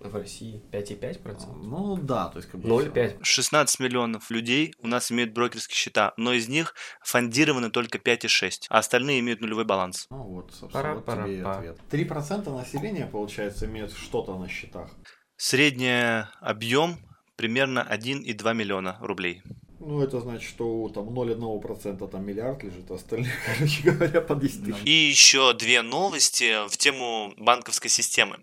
в 0.00 0.14
России 0.14 0.62
5,5%? 0.72 1.54
Ну 1.62 1.96
да, 1.96 2.28
то 2.28 2.38
есть 2.38 2.50
как 2.50 2.60
бы... 2.60 2.68
0,5. 2.68 3.18
16 3.22 3.80
миллионов 3.80 4.30
людей 4.30 4.74
у 4.78 4.86
нас 4.86 5.10
имеют 5.10 5.32
брокерские 5.32 5.74
счета, 5.74 6.12
но 6.16 6.32
из 6.32 6.48
них 6.48 6.74
фондированы 7.02 7.70
только 7.70 7.98
5,6, 7.98 8.66
а 8.68 8.78
остальные 8.78 9.20
имеют 9.20 9.40
нулевой 9.40 9.64
баланс. 9.64 10.06
Ну 10.10 10.22
вот, 10.22 10.52
собственно, 10.52 10.82
пара, 10.82 10.94
вот 10.94 11.04
пара, 11.04 11.24
тебе 11.24 11.38
и 11.38 11.40
ответ. 11.40 11.78
3% 11.90 12.56
населения, 12.56 13.06
получается, 13.06 13.66
имеют 13.66 13.92
что-то 13.92 14.38
на 14.38 14.48
счетах. 14.48 14.90
Средний 15.36 16.24
объем 16.40 16.98
примерно 17.36 17.86
1,2 17.88 18.54
миллиона 18.54 18.98
рублей. 19.00 19.42
Ну, 19.80 20.02
это 20.02 20.20
значит, 20.20 20.48
что 20.48 20.88
там 20.88 21.08
0,1% 21.10 22.08
там 22.08 22.26
миллиард 22.26 22.64
лежит, 22.64 22.90
а 22.90 22.94
остальные, 22.94 23.32
короче 23.46 23.82
говоря, 23.82 24.20
по 24.20 24.34
10 24.34 24.64
тысяч. 24.64 24.76
И 24.84 24.90
еще 24.90 25.54
две 25.54 25.82
новости 25.82 26.68
в 26.68 26.76
тему 26.76 27.32
банковской 27.36 27.90
системы. 27.90 28.38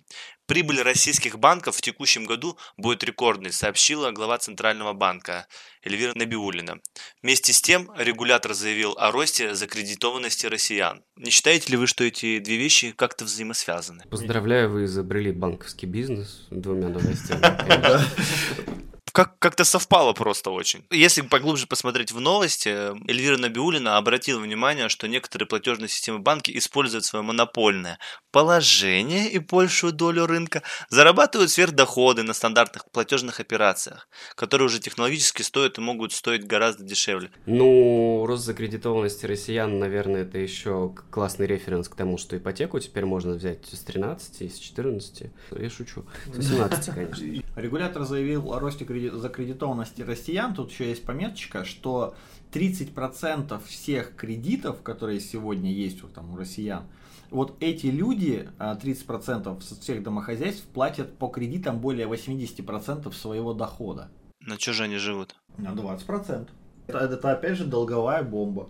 Прибыль 0.48 0.82
российских 0.84 1.40
банков 1.40 1.76
в 1.76 1.82
текущем 1.82 2.26
году 2.26 2.56
будет 2.78 3.04
рекордной, 3.04 3.52
сообщила 3.52 4.12
глава 4.12 4.38
Центрального 4.38 4.94
банка 4.94 5.48
Эльвира 5.84 6.14
Набиулина. 6.14 6.80
Вместе 7.24 7.52
с 7.52 7.62
тем, 7.62 7.92
регулятор 7.98 8.54
заявил 8.54 8.96
о 8.98 9.12
росте 9.12 9.56
закредитованности 9.56 10.46
россиян. 10.46 11.04
Не 11.16 11.32
считаете 11.32 11.72
ли 11.72 11.78
вы, 11.78 11.88
что 11.88 12.04
эти 12.04 12.38
две 12.38 12.58
вещи 12.58 12.92
как-то 12.92 13.26
взаимосвязаны? 13.26 14.04
Поздравляю, 14.10 14.70
вы 14.70 14.86
изобрели 14.86 15.32
банковский 15.32 15.88
бизнес 15.88 16.46
двумя 16.52 16.90
новостями. 16.90 17.42
как- 19.16 19.40
как-то 19.40 19.64
совпало 19.64 20.12
просто 20.12 20.52
очень. 20.52 20.86
Если 20.92 21.22
поглубже 21.22 21.68
посмотреть 21.68 22.12
в 22.12 22.20
новости, 22.20 22.68
Эльвира 23.10 23.38
Набиулина 23.38 23.96
обратила 23.98 24.40
внимание, 24.42 24.90
что 24.90 25.08
некоторые 25.08 25.48
платежные 25.48 25.88
системы 25.88 26.20
банки 26.20 26.56
используют 26.56 27.06
свое 27.06 27.24
монопольное 27.24 27.98
положение 28.32 29.30
и 29.32 29.40
большую 29.40 29.94
долю 29.94 30.26
рынка, 30.26 30.62
зарабатывают 30.90 31.50
сверхдоходы 31.50 32.24
на 32.24 32.34
стандартных 32.34 32.84
платежных 32.92 33.40
операциях, 33.40 34.10
которые 34.36 34.66
уже 34.66 34.80
технологически 34.80 35.42
стоят 35.42 35.78
и 35.78 35.82
могут 35.82 36.12
стоить 36.12 36.46
гораздо 36.46 36.84
дешевле. 36.84 37.32
Ну, 37.46 38.26
рост 38.28 38.44
закредитованности 38.44 39.26
россиян, 39.26 39.80
наверное, 39.80 40.24
это 40.24 40.38
еще 40.38 40.94
классный 41.10 41.48
референс 41.48 41.88
к 41.88 41.96
тому, 41.96 42.18
что 42.18 42.36
ипотеку 42.38 42.78
теперь 42.82 43.06
можно 43.06 43.36
взять 43.36 43.66
с 43.72 43.80
13, 43.80 44.42
и 44.42 44.50
с 44.50 44.60
14. 44.60 45.32
Я 45.52 45.70
шучу. 45.70 46.04
С 46.34 46.36
18, 46.36 46.94
конечно. 46.94 47.26
Регулятор 47.56 48.04
заявил 48.04 48.52
о 48.52 48.60
росте 48.60 48.84
кредит 48.84 49.05
закредитованности 49.10 50.02
россиян, 50.02 50.54
тут 50.54 50.72
еще 50.72 50.90
есть 50.90 51.04
пометочка, 51.04 51.66
что 51.66 52.16
30% 52.52 53.62
всех 53.66 54.16
кредитов, 54.16 54.82
которые 54.82 55.20
сегодня 55.20 55.72
есть 55.72 56.02
вот 56.02 56.14
там 56.14 56.34
у 56.34 56.38
россиян, 56.38 56.84
вот 57.32 57.56
эти 57.60 57.88
люди, 57.88 58.50
30% 58.60 59.48
а, 59.48 59.60
всех 59.60 60.04
домохозяйств, 60.04 60.66
платят 60.68 61.18
по 61.18 61.28
кредитам 61.28 61.80
более 61.80 62.08
80% 62.08 63.12
своего 63.14 63.54
дохода. 63.54 64.10
На 64.42 64.58
что 64.58 64.74
же 64.74 64.84
они 64.84 64.98
живут? 64.98 65.36
На 65.58 65.70
20%. 65.74 66.48
Это, 66.88 66.98
это 67.00 67.32
опять 67.32 67.58
же 67.58 67.66
долговая 67.66 68.24
бомба. 68.24 68.70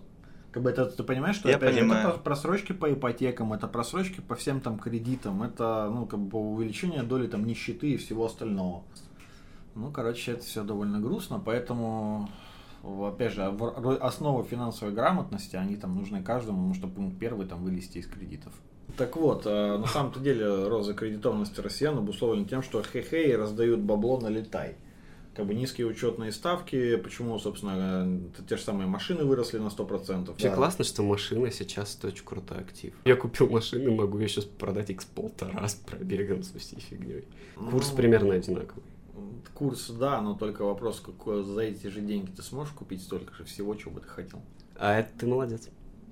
Как 0.51 0.63
бы 0.63 0.69
это 0.69 0.85
ты 0.85 1.03
понимаешь, 1.03 1.35
что 1.35 1.49
Я 1.49 1.57
опять 1.57 1.75
понимаю. 1.75 2.03
же, 2.03 2.09
это 2.13 2.19
просрочки 2.19 2.71
по 2.71 2.91
ипотекам, 2.91 3.51
это 3.51 3.67
просрочки 3.67 4.21
по 4.21 4.35
всем 4.35 4.61
там 4.61 4.79
кредитам, 4.79 5.43
это 5.43 5.91
ну 5.93 6.05
как 6.05 6.21
бы 6.21 6.39
увеличение 6.39 7.03
доли 7.03 7.27
там 7.27 7.45
нищеты 7.45 7.91
и 7.91 7.97
всего 7.97 8.25
остального. 8.25 8.85
Ну, 9.75 9.91
короче, 9.91 10.31
это 10.31 10.43
все 10.43 10.63
довольно 10.63 10.99
грустно, 10.99 11.41
поэтому, 11.43 12.29
опять 12.81 13.33
же, 13.33 13.43
основы 13.43 14.43
финансовой 14.43 14.93
грамотности, 14.93 15.57
они 15.57 15.75
там 15.75 15.95
нужны 15.95 16.23
каждому, 16.23 16.73
чтобы 16.73 16.95
пункт 16.95 17.19
первый 17.19 17.45
там 17.45 17.63
вылезти 17.63 17.97
из 17.97 18.07
кредитов. 18.07 18.53
Так 18.97 19.17
вот, 19.17 19.45
э, 19.45 19.77
на 19.77 19.87
самом-то 19.87 20.21
деле 20.21 20.67
роза 20.67 20.93
кредитованности 20.93 21.59
россиян 21.59 21.97
обусловлена 21.97 22.47
тем, 22.47 22.61
что 22.61 22.81
хе-хей 22.81 23.35
раздают 23.35 23.81
бабло 23.81 24.19
на 24.21 24.27
летай. 24.27 24.77
Как 25.35 25.45
бы 25.45 25.53
низкие 25.53 25.85
учетные 25.85 26.31
ставки, 26.31 26.95
почему, 26.95 27.37
собственно, 27.39 28.21
те 28.47 28.55
же 28.55 28.63
самые 28.63 28.87
машины 28.87 29.25
выросли 29.25 29.57
на 29.57 29.67
100%. 29.67 30.27
Вообще 30.27 30.49
да. 30.49 30.55
классно, 30.55 30.85
что 30.85 31.03
машина 31.03 31.51
сейчас 31.51 31.99
очень 32.01 32.23
крутой 32.23 32.59
актив. 32.59 32.93
Я 33.03 33.17
купил 33.17 33.49
машину, 33.49 33.93
могу 33.93 34.17
ее 34.19 34.29
сейчас 34.29 34.45
продать 34.45 34.91
x 34.91 35.03
полтора 35.03 35.67
с 35.67 35.75
пробегом, 35.75 36.41
с 36.43 36.53
всей 36.53 36.79
фигней. 36.79 37.25
Курс 37.55 37.89
ну, 37.91 37.97
примерно 37.97 38.35
одинаковый. 38.35 38.83
Курс, 39.53 39.89
да, 39.89 40.21
но 40.21 40.33
только 40.33 40.63
вопрос, 40.63 40.99
какой 40.99 41.43
за 41.43 41.61
эти 41.61 41.87
же 41.87 42.01
деньги 42.01 42.31
ты 42.31 42.41
сможешь 42.41 42.73
купить 42.73 43.01
столько 43.01 43.33
же 43.33 43.43
всего, 43.45 43.73
чего 43.75 43.91
бы 43.91 44.01
ты 44.01 44.07
хотел. 44.07 44.41
А 44.77 44.99
это 44.99 45.09
ты 45.19 45.27
молодец. 45.27 45.69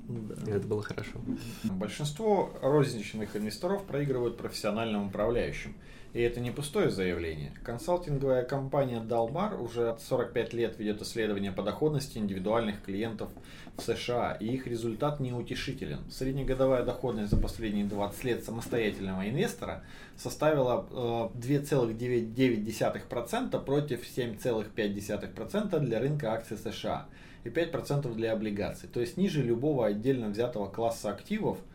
Да. 0.07 0.51
Это 0.51 0.67
было 0.67 0.83
хорошо. 0.83 1.19
Большинство 1.63 2.51
розничных 2.61 3.35
инвесторов 3.35 3.85
проигрывают 3.85 4.37
профессиональным 4.37 5.07
управляющим. 5.07 5.75
И 6.13 6.21
это 6.21 6.39
не 6.39 6.51
пустое 6.51 6.91
заявление. 6.91 7.53
Консалтинговая 7.63 8.43
компания 8.43 9.01
Dalmar 9.01 9.59
уже 9.59 9.97
45 10.07 10.53
лет 10.53 10.77
ведет 10.77 11.01
исследования 11.01 11.51
по 11.51 11.63
доходности 11.63 12.19
индивидуальных 12.19 12.83
клиентов 12.83 13.31
в 13.77 13.81
США, 13.81 14.37
и 14.39 14.47
их 14.47 14.65
результат 14.67 15.19
неутешителен. 15.19 15.99
Среднегодовая 16.09 16.83
доходность 16.83 17.31
за 17.31 17.37
последние 17.37 17.85
20 17.85 18.23
лет 18.23 18.43
самостоятельного 18.43 19.29
инвестора 19.29 19.83
составила 20.15 20.87
2,9% 20.91 23.55
э, 23.55 23.59
против 23.59 24.03
7,5% 24.03 25.79
для 25.79 25.99
рынка 25.99 26.33
акций 26.33 26.57
США 26.57 27.07
и 27.43 27.49
5% 27.49 28.13
для 28.13 28.33
облигаций. 28.33 28.87
То 28.89 28.99
есть 28.99 29.17
ниже 29.17 29.41
любого 29.41 29.87
отдельно 29.87 30.29
взятого 30.29 30.69
класса 30.69 31.09
активов– 31.09 31.57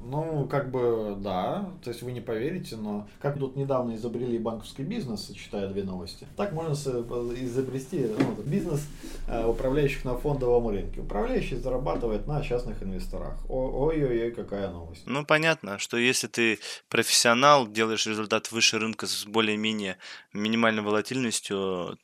ну, 0.00 0.46
как 0.46 0.70
бы, 0.70 1.16
да, 1.18 1.70
то 1.82 1.90
есть 1.90 2.02
вы 2.02 2.12
не 2.12 2.20
поверите, 2.20 2.76
но 2.76 3.08
как 3.20 3.38
тут 3.38 3.56
недавно 3.56 3.96
изобрели 3.96 4.38
банковский 4.38 4.82
бизнес, 4.82 5.30
читая 5.34 5.68
две 5.68 5.82
новости, 5.82 6.26
так 6.36 6.52
можно 6.52 6.72
изобрести 6.72 8.06
ну, 8.18 8.42
бизнес 8.42 8.86
э, 9.26 9.44
управляющих 9.44 10.04
на 10.04 10.16
фондовом 10.16 10.68
рынке. 10.68 11.00
Управляющий 11.00 11.56
зарабатывает 11.56 12.26
на 12.26 12.42
частных 12.42 12.82
инвесторах. 12.82 13.38
Ой-ой-ой, 13.48 14.30
какая 14.30 14.70
новость. 14.70 15.02
Ну, 15.06 15.24
понятно, 15.24 15.78
что 15.78 15.96
если 15.96 16.26
ты 16.26 16.58
профессионал, 16.88 17.66
делаешь 17.66 18.06
результат 18.06 18.50
выше 18.52 18.78
рынка 18.78 19.06
с 19.06 19.26
более-менее 19.26 19.98
минимальной 20.32 20.82
волатильностью, 20.82 21.98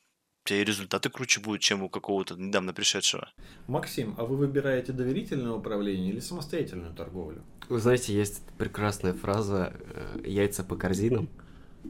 тебя 0.45 0.61
и 0.61 0.63
результаты 0.63 1.09
круче 1.09 1.41
будут, 1.41 1.61
чем 1.61 1.83
у 1.83 1.89
какого-то 1.89 2.35
недавно 2.35 2.71
пришедшего. 2.73 3.29
Максим, 3.67 4.15
а 4.17 4.23
вы 4.25 4.37
выбираете 4.37 4.93
доверительное 4.93 5.51
управление 5.51 6.11
или 6.13 6.19
самостоятельную 6.19 6.93
торговлю? 6.93 7.43
Вы 7.67 7.79
знаете, 7.79 8.13
есть 8.13 8.41
прекрасная 8.57 9.13
фраза 9.13 9.73
э, 9.73 10.21
«яйца 10.25 10.63
по 10.63 10.75
корзинам». 10.75 11.27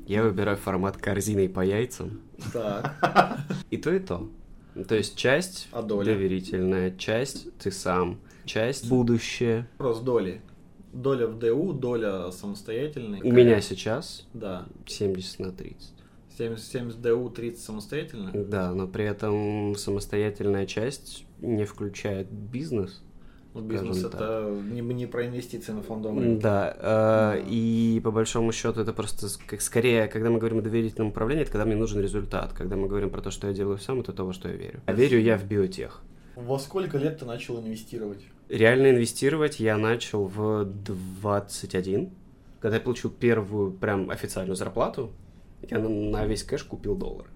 Я 0.07 0.23
выбираю 0.23 0.57
формат 0.57 0.97
корзины 0.97 1.47
по 1.47 1.61
яйцам. 1.61 2.21
Так. 2.51 2.95
И 3.69 3.77
то, 3.77 3.93
и 3.93 3.99
то. 3.99 4.29
То 4.87 4.95
есть 4.95 5.15
часть 5.15 5.69
А 5.71 5.81
доля? 5.81 6.05
доверительная, 6.13 6.91
часть 6.97 7.57
ты 7.59 7.71
сам, 7.71 8.19
часть 8.45 8.89
будущее. 8.89 9.67
Вопрос 9.77 10.01
доли. 10.01 10.41
Доля 10.91 11.27
в 11.27 11.39
ДУ, 11.39 11.73
доля 11.73 12.31
самостоятельной. 12.31 13.21
У 13.21 13.31
меня 13.31 13.59
сейчас 13.61 14.25
Да. 14.33 14.65
70 14.85 15.39
на 15.39 15.51
30. 15.51 15.93
70, 16.37 16.65
70 16.65 17.01
ДУ, 17.01 17.29
30 17.29 17.63
самостоятельно? 17.63 18.31
Да, 18.33 18.73
но 18.73 18.87
при 18.87 19.05
этом 19.05 19.75
самостоятельная 19.75 20.65
часть 20.65 21.25
не 21.39 21.65
включает 21.65 22.29
бизнес. 22.31 23.01
Ну, 23.53 23.61
бизнес 23.61 24.03
это 24.03 24.53
не, 24.69 24.81
не 24.81 25.05
про 25.05 25.27
инвестиции 25.27 25.71
на 25.71 25.81
фондовом 25.81 26.19
рынке. 26.19 26.41
Да, 26.41 26.75
э, 26.77 26.81
Да. 26.81 27.37
и 27.47 28.01
по 28.03 28.11
большому 28.11 28.51
счету 28.51 28.81
это 28.81 28.91
просто 28.91 29.27
как 29.47 29.61
скорее, 29.61 30.07
когда 30.07 30.29
мы 30.29 30.39
говорим 30.39 30.57
о 30.59 30.61
доверительном 30.61 31.09
управлении, 31.09 31.43
это 31.43 31.53
когда 31.53 31.63
мне 31.65 31.77
нужен 31.77 32.01
результат. 32.01 32.51
Когда 32.51 32.75
мы 32.75 32.89
говорим 32.89 33.09
про 33.09 33.21
то, 33.21 33.31
что 33.31 33.47
я 33.47 33.53
делаю 33.53 33.77
сам, 33.77 34.01
это 34.01 34.11
то, 34.11 34.25
во 34.25 34.33
что 34.33 34.49
я 34.49 34.55
верю. 34.55 34.81
А 34.85 34.91
верю 34.91 35.21
я 35.21 35.37
в 35.37 35.45
биотех. 35.45 36.01
Во 36.35 36.59
сколько 36.59 36.97
лет 36.97 37.19
ты 37.19 37.25
начал 37.25 37.57
инвестировать? 37.61 38.25
Реально 38.49 38.89
инвестировать 38.89 39.61
я 39.61 39.77
начал 39.77 40.25
в 40.25 40.65
21, 40.65 42.09
когда 42.59 42.75
я 42.75 42.81
получил 42.81 43.09
первую 43.09 43.71
прям 43.71 44.09
официальную 44.09 44.57
зарплату. 44.57 45.11
Я 45.69 45.79
на, 45.79 45.89
на 45.89 46.25
весь 46.25 46.43
кэш 46.43 46.63
купил 46.63 46.95
доллары. 46.95 47.29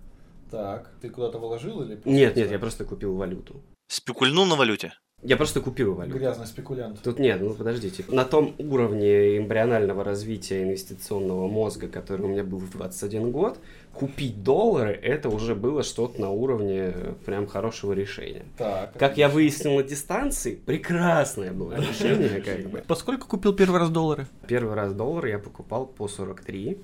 Так, 0.52 0.92
ты 1.02 1.10
куда-то 1.10 1.38
вложил 1.38 1.82
или... 1.84 2.00
Нет, 2.06 2.36
нет, 2.36 2.52
я 2.52 2.60
просто 2.60 2.84
купил 2.86 3.16
валюту. 3.16 3.62
Спекульнул 3.88 4.46
на 4.46 4.56
валюте? 4.56 4.94
Я 5.22 5.36
просто 5.36 5.60
купил 5.60 5.96
валюту. 5.96 6.18
Грязный 6.18 6.48
спекулянт. 6.48 7.02
Тут 7.02 7.20
нет, 7.20 7.42
ну 7.42 7.54
подождите. 7.54 8.06
На 8.08 8.24
том 8.24 8.56
уровне 8.58 9.38
эмбрионального 9.38 10.04
развития 10.04 10.64
инвестиционного 10.64 11.48
мозга, 11.48 11.90
который 11.90 12.22
у 12.22 12.30
меня 12.30 12.46
был 12.46 12.60
в 12.60 12.72
21 12.72 13.32
год, 13.32 13.60
купить 13.94 14.44
доллары, 14.44 14.92
это 14.92 15.28
уже 15.28 15.56
было 15.56 15.84
что-то 15.84 16.22
на 16.22 16.30
уровне 16.30 16.94
прям 17.26 17.48
хорошего 17.48 17.92
решения. 17.92 18.46
Так. 18.58 18.94
Как 18.98 19.18
я 19.18 19.28
выяснил 19.28 19.76
на 19.76 19.84
дистанции, 19.84 20.56
прекрасное 20.56 21.52
было 21.52 21.74
решение, 21.74 22.40
как 22.42 22.70
бы. 22.70 22.84
Поскольку 22.88 23.28
купил 23.28 23.54
первый 23.54 23.82
раз 23.82 23.90
доллары? 23.90 24.26
Первый 24.48 24.76
раз 24.76 24.94
доллар 24.94 25.26
я 25.26 25.40
покупал 25.40 25.86
по 25.86 26.08
43. 26.08 26.78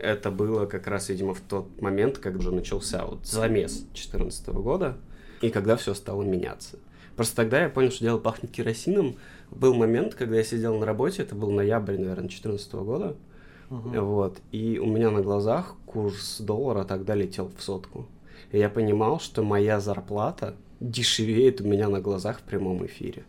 Это 0.00 0.30
было 0.30 0.66
как 0.66 0.86
раз, 0.86 1.08
видимо, 1.08 1.34
в 1.34 1.40
тот 1.40 1.80
момент, 1.80 2.18
когда 2.18 2.38
уже 2.38 2.52
начался 2.52 3.04
вот 3.06 3.26
замес 3.26 3.72
2014 3.72 4.48
года, 4.48 4.96
и 5.40 5.50
когда 5.50 5.76
все 5.76 5.94
стало 5.94 6.22
меняться. 6.22 6.78
Просто 7.16 7.36
тогда 7.36 7.62
я 7.62 7.68
понял, 7.68 7.90
что 7.90 8.04
дело 8.04 8.18
пахнет 8.18 8.50
керосином. 8.50 9.16
Был 9.50 9.74
момент, 9.74 10.14
когда 10.14 10.36
я 10.36 10.44
сидел 10.44 10.76
на 10.78 10.84
работе, 10.84 11.22
это 11.22 11.34
был 11.34 11.50
ноябрь, 11.50 11.94
наверное, 11.94 12.28
2014 12.28 12.72
года, 12.74 13.16
вот, 13.68 14.38
и 14.52 14.78
у 14.78 14.86
меня 14.86 15.10
на 15.10 15.22
глазах 15.22 15.74
курс 15.86 16.40
доллара 16.40 16.84
тогда 16.84 17.14
летел 17.14 17.50
в 17.56 17.62
сотку. 17.62 18.06
И 18.52 18.58
я 18.58 18.68
понимал, 18.68 19.18
что 19.18 19.42
моя 19.42 19.80
зарплата 19.80 20.54
дешевеет 20.78 21.60
у 21.60 21.64
меня 21.64 21.88
на 21.88 22.00
глазах 22.00 22.38
в 22.38 22.42
прямом 22.42 22.84
эфире. 22.86 23.24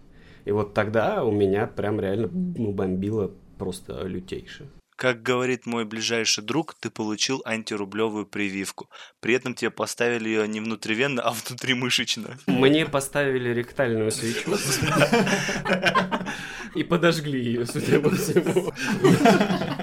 И 0.46 0.52
вот 0.52 0.74
тогда 0.74 1.24
у 1.24 1.32
меня 1.32 1.66
прям 1.68 2.00
реально 2.00 2.30
ну, 2.32 2.72
бомбило 2.72 3.32
просто 3.58 4.04
лютейше. 4.04 4.68
Как 4.98 5.22
говорит 5.22 5.68
мой 5.68 5.86
ближайший 5.86 6.44
друг, 6.44 6.74
ты 6.74 6.90
получил 6.90 7.44
антирублевую 7.46 8.26
прививку. 8.26 8.90
При 9.20 9.36
этом 9.36 9.54
тебе 9.54 9.70
поставили 9.70 10.28
ее 10.28 10.48
не 10.48 10.60
внутривенно, 10.60 11.22
а 11.22 11.34
внутримышечно. 11.34 12.40
Мне 12.48 12.84
поставили 12.88 13.50
ректальную 13.50 14.10
свечу 14.10 14.58
и 16.76 16.84
подожгли 16.84 17.40
ее, 17.40 17.68
судя 17.68 18.00
по 18.00 18.10
всему. 18.10 18.74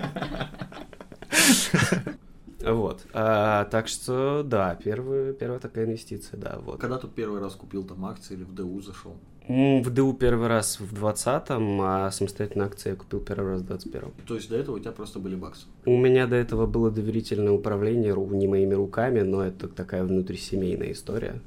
Вот. 2.66 3.04
А, 3.12 3.64
так 3.66 3.88
что, 3.88 4.42
да, 4.44 4.78
первая, 4.82 5.32
первая 5.32 5.60
такая 5.60 5.84
инвестиция, 5.84 6.38
да, 6.38 6.58
вот. 6.64 6.80
Когда 6.80 6.98
ты 6.98 7.08
первый 7.08 7.40
раз 7.40 7.54
купил 7.54 7.84
там 7.84 8.04
акции 8.06 8.34
или 8.34 8.44
в 8.44 8.54
ДУ 8.54 8.80
зашел? 8.80 9.16
В 9.46 9.90
ДУ 9.90 10.14
первый 10.14 10.48
раз 10.48 10.80
в 10.80 10.94
20-м, 10.94 11.80
а 11.82 12.10
самостоятельно 12.10 12.64
акции 12.64 12.90
я 12.90 12.96
купил 12.96 13.20
первый 13.20 13.52
раз 13.52 13.60
в 13.60 13.70
21-м. 13.70 14.12
То 14.26 14.36
есть 14.36 14.48
до 14.48 14.56
этого 14.56 14.76
у 14.76 14.78
тебя 14.78 14.92
просто 14.92 15.18
были 15.18 15.34
баксы? 15.34 15.66
У 15.84 15.98
меня 15.98 16.26
до 16.26 16.36
этого 16.36 16.66
было 16.66 16.90
доверительное 16.90 17.52
управление 17.52 18.14
не 18.14 18.46
моими 18.46 18.72
руками, 18.72 19.20
но 19.20 19.44
это 19.44 19.68
такая 19.68 20.04
внутрисемейная 20.04 20.92
история. 20.92 21.42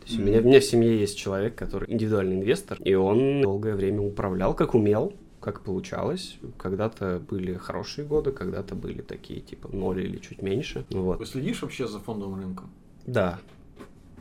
То 0.00 0.06
есть 0.06 0.18
у, 0.20 0.22
меня, 0.22 0.38
у 0.38 0.42
меня 0.42 0.60
в 0.60 0.64
семье 0.64 0.98
есть 0.98 1.18
человек, 1.18 1.56
который 1.56 1.92
индивидуальный 1.92 2.36
инвестор, 2.36 2.78
и 2.82 2.94
он 2.94 3.42
долгое 3.42 3.74
время 3.74 4.00
управлял, 4.00 4.54
как 4.54 4.74
умел, 4.74 5.12
как 5.40 5.62
получалось. 5.62 6.38
Когда-то 6.58 7.20
были 7.28 7.54
хорошие 7.54 8.06
годы, 8.06 8.32
когда-то 8.32 8.74
были 8.74 9.00
такие, 9.00 9.40
типа, 9.40 9.74
ноль 9.74 10.04
или 10.04 10.18
чуть 10.18 10.42
меньше. 10.42 10.84
Вот. 10.90 11.18
Вы 11.18 11.26
следишь 11.26 11.62
вообще 11.62 11.88
за 11.88 11.98
фондовым 11.98 12.40
рынком? 12.40 12.70
Да. 13.06 13.40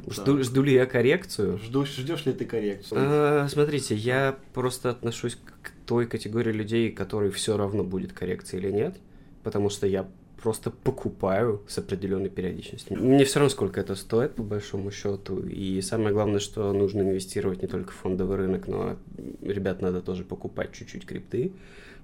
Жду, 0.07 0.41
жду 0.41 0.63
ли 0.63 0.73
я 0.73 0.85
коррекцию? 0.85 1.57
Жду, 1.57 1.85
ждешь 1.85 2.25
ли 2.25 2.33
ты 2.33 2.45
коррекцию? 2.45 2.99
А, 3.01 3.47
смотрите, 3.49 3.95
я 3.95 4.37
просто 4.53 4.89
отношусь 4.89 5.37
к 5.61 5.71
той 5.85 6.07
категории 6.07 6.53
людей, 6.53 6.91
которой 6.91 7.29
все 7.31 7.57
равно 7.57 7.83
будет 7.83 8.13
коррекция 8.13 8.59
или 8.59 8.71
нет, 8.71 8.97
потому 9.43 9.69
что 9.69 9.87
я 9.87 10.07
просто 10.41 10.71
покупаю 10.71 11.61
с 11.67 11.77
определенной 11.77 12.29
периодичностью. 12.29 12.97
Мне 12.97 13.25
все 13.25 13.39
равно, 13.39 13.49
сколько 13.49 13.79
это 13.79 13.95
стоит, 13.95 14.35
по 14.35 14.43
большому 14.43 14.91
счету. 14.91 15.39
И 15.39 15.81
самое 15.81 16.13
главное, 16.13 16.39
что 16.39 16.71
нужно 16.73 17.01
инвестировать 17.01 17.61
не 17.61 17.67
только 17.67 17.91
в 17.91 17.95
фондовый 17.95 18.37
рынок, 18.37 18.67
но, 18.67 18.97
ребят, 19.41 19.81
надо 19.81 20.01
тоже 20.01 20.23
покупать 20.23 20.71
чуть-чуть 20.73 21.05
крипты, 21.05 21.53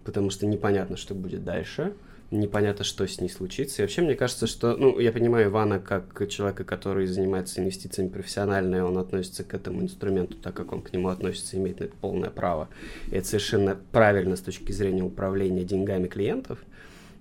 потому 0.04 0.30
что 0.30 0.46
непонятно, 0.46 0.98
что 0.98 1.16
будет 1.16 1.44
дальше 1.44 1.94
непонятно, 2.32 2.84
что 2.84 3.08
с 3.08 3.20
ней 3.22 3.30
случится. 3.30 3.82
И 3.82 3.86
вообще, 3.86 4.02
мне 4.02 4.16
кажется, 4.16 4.48
что, 4.48 4.76
ну, 4.76 5.00
я 5.00 5.12
понимаю 5.12 5.50
Ивана 5.50 5.80
как 5.80 6.28
человека, 6.30 6.64
который 6.64 7.08
занимается 7.08 7.62
инвестициями 7.62 8.10
профессионально, 8.10 8.78
и 8.78 8.80
он 8.80 8.98
относится 8.98 9.44
к 9.44 9.54
этому 9.54 9.82
инструменту 9.82 10.36
так, 10.36 10.56
как 10.56 10.74
он 10.74 10.82
к 10.82 10.92
нему 10.94 11.10
относится, 11.10 11.58
имеет 11.58 11.80
на 11.80 11.86
это 11.86 11.96
полное 11.96 12.30
право. 12.30 12.70
И 13.12 13.16
это 13.16 13.28
совершенно 13.28 13.78
правильно 13.92 14.36
с 14.36 14.42
точки 14.42 14.72
зрения 14.72 15.04
управления 15.04 15.64
деньгами 15.64 16.08
клиентов. 16.08 16.60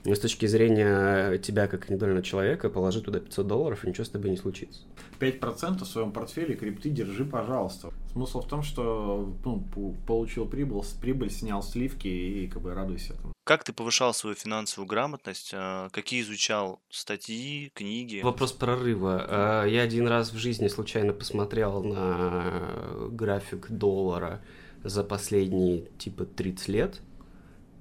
Но 0.04 0.14
с 0.14 0.20
точки 0.20 0.44
зрения 0.46 1.38
тебя, 1.38 1.66
как 1.66 1.84
индивидуального 1.86 2.22
человека, 2.22 2.68
положи 2.68 3.00
туда 3.00 3.20
500 3.20 3.46
долларов, 3.46 3.84
и 3.84 3.88
ничего 3.88 4.04
с 4.04 4.10
тобой 4.10 4.30
не 4.30 4.36
случится. 4.36 4.82
5% 5.18 5.78
в 5.78 5.86
своем 5.86 6.12
портфеле 6.12 6.54
крипты 6.56 6.90
держи, 6.90 7.24
пожалуйста. 7.24 7.90
Смысл 8.12 8.42
в 8.42 8.48
том, 8.48 8.62
что 8.62 9.34
ну, 9.44 9.64
получил 10.06 10.46
прибыль, 10.46 10.82
прибыль, 11.00 11.30
снял 11.30 11.62
сливки 11.62 12.08
и 12.08 12.48
как 12.48 12.60
бы 12.62 12.74
радуйся 12.74 13.14
этому. 13.14 13.32
Как 13.44 13.62
ты 13.64 13.72
повышал 13.72 14.12
свою 14.14 14.36
финансовую 14.36 14.86
грамотность? 14.88 15.52
а, 15.54 15.88
Какие 15.90 16.22
изучал 16.22 16.80
статьи, 16.90 17.70
книги? 17.74 18.20
Вопрос 18.22 18.52
прорыва. 18.52 19.24
А, 19.28 19.64
Я 19.66 19.82
один 19.82 20.06
раз 20.06 20.32
в 20.32 20.36
жизни 20.36 20.68
случайно 20.68 21.12
посмотрел 21.12 21.82
на 21.82 23.08
график 23.10 23.70
доллара 23.70 24.42
за 24.82 25.02
последние 25.04 25.86
типа 25.98 26.24
30 26.26 26.68
лет, 26.68 27.00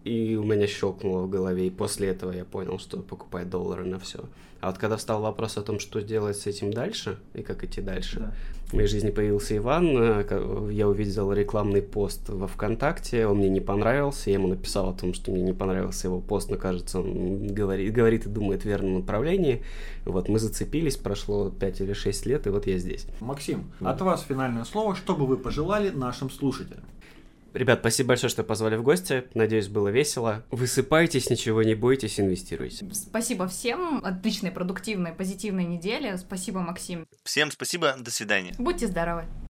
и 0.03 0.35
у 0.35 0.43
меня 0.43 0.67
щелкнуло 0.67 1.23
в 1.23 1.29
голове, 1.29 1.67
и 1.67 1.69
после 1.69 2.09
этого 2.09 2.31
я 2.31 2.45
понял, 2.45 2.79
что 2.79 2.97
покупать 2.97 3.49
доллары 3.49 3.85
на 3.85 3.99
все. 3.99 4.25
А 4.59 4.67
вот 4.67 4.77
когда 4.77 4.95
встал 4.95 5.21
вопрос 5.21 5.57
о 5.57 5.61
том, 5.61 5.79
что 5.79 6.01
делать 6.01 6.37
с 6.37 6.47
этим 6.47 6.71
дальше, 6.71 7.19
и 7.33 7.41
как 7.41 7.65
идти 7.65 7.81
дальше, 7.81 8.33
в 8.67 8.73
моей 8.73 8.87
жизни 8.87 9.11
появился 9.11 9.57
Иван, 9.57 9.89
э, 9.93 10.69
я 10.71 10.87
увидел 10.87 11.33
рекламный 11.33 11.81
пост 11.81 12.29
во 12.29 12.47
ВКонтакте, 12.47 13.27
он 13.27 13.37
мне 13.37 13.49
не 13.49 13.59
понравился, 13.59 14.29
я 14.29 14.35
ему 14.37 14.47
написал 14.47 14.89
о 14.89 14.93
том, 14.93 15.13
что 15.13 15.31
мне 15.31 15.41
не 15.41 15.53
понравился 15.53 16.07
его 16.07 16.21
пост, 16.21 16.49
но 16.49 16.55
кажется, 16.55 16.99
он 16.99 17.47
говорит, 17.47 17.93
говорит 17.93 18.25
и 18.25 18.29
думает 18.29 18.61
в 18.61 18.65
верном 18.65 18.95
направлении. 18.95 19.63
Вот, 20.05 20.29
мы 20.29 20.39
зацепились, 20.39 20.95
прошло 20.95 21.49
5 21.49 21.81
или 21.81 21.93
6 21.93 22.25
лет, 22.25 22.47
и 22.47 22.49
вот 22.49 22.65
я 22.65 22.77
здесь. 22.77 23.05
Максим, 23.19 23.71
от 23.81 24.01
вас 24.01 24.23
финальное 24.23 24.63
слово, 24.63 24.95
что 24.95 25.13
бы 25.13 25.27
вы 25.27 25.35
пожелали 25.37 25.89
нашим 25.89 26.29
слушателям? 26.29 26.85
Ребят, 27.53 27.79
спасибо 27.79 28.09
большое, 28.09 28.29
что 28.29 28.43
позвали 28.43 28.75
в 28.75 28.83
гости. 28.83 29.25
Надеюсь, 29.33 29.67
было 29.67 29.89
весело. 29.89 30.43
Высыпайтесь, 30.51 31.29
ничего 31.29 31.63
не 31.63 31.75
бойтесь, 31.75 32.19
инвестируйте. 32.19 32.87
Спасибо 32.93 33.47
всем. 33.47 34.01
Отличной, 34.03 34.51
продуктивной, 34.51 35.13
позитивной 35.13 35.65
недели. 35.65 36.15
Спасибо, 36.17 36.61
Максим. 36.61 37.07
Всем 37.23 37.51
спасибо, 37.51 37.95
до 37.97 38.11
свидания. 38.11 38.55
Будьте 38.57 38.87
здоровы. 38.87 39.25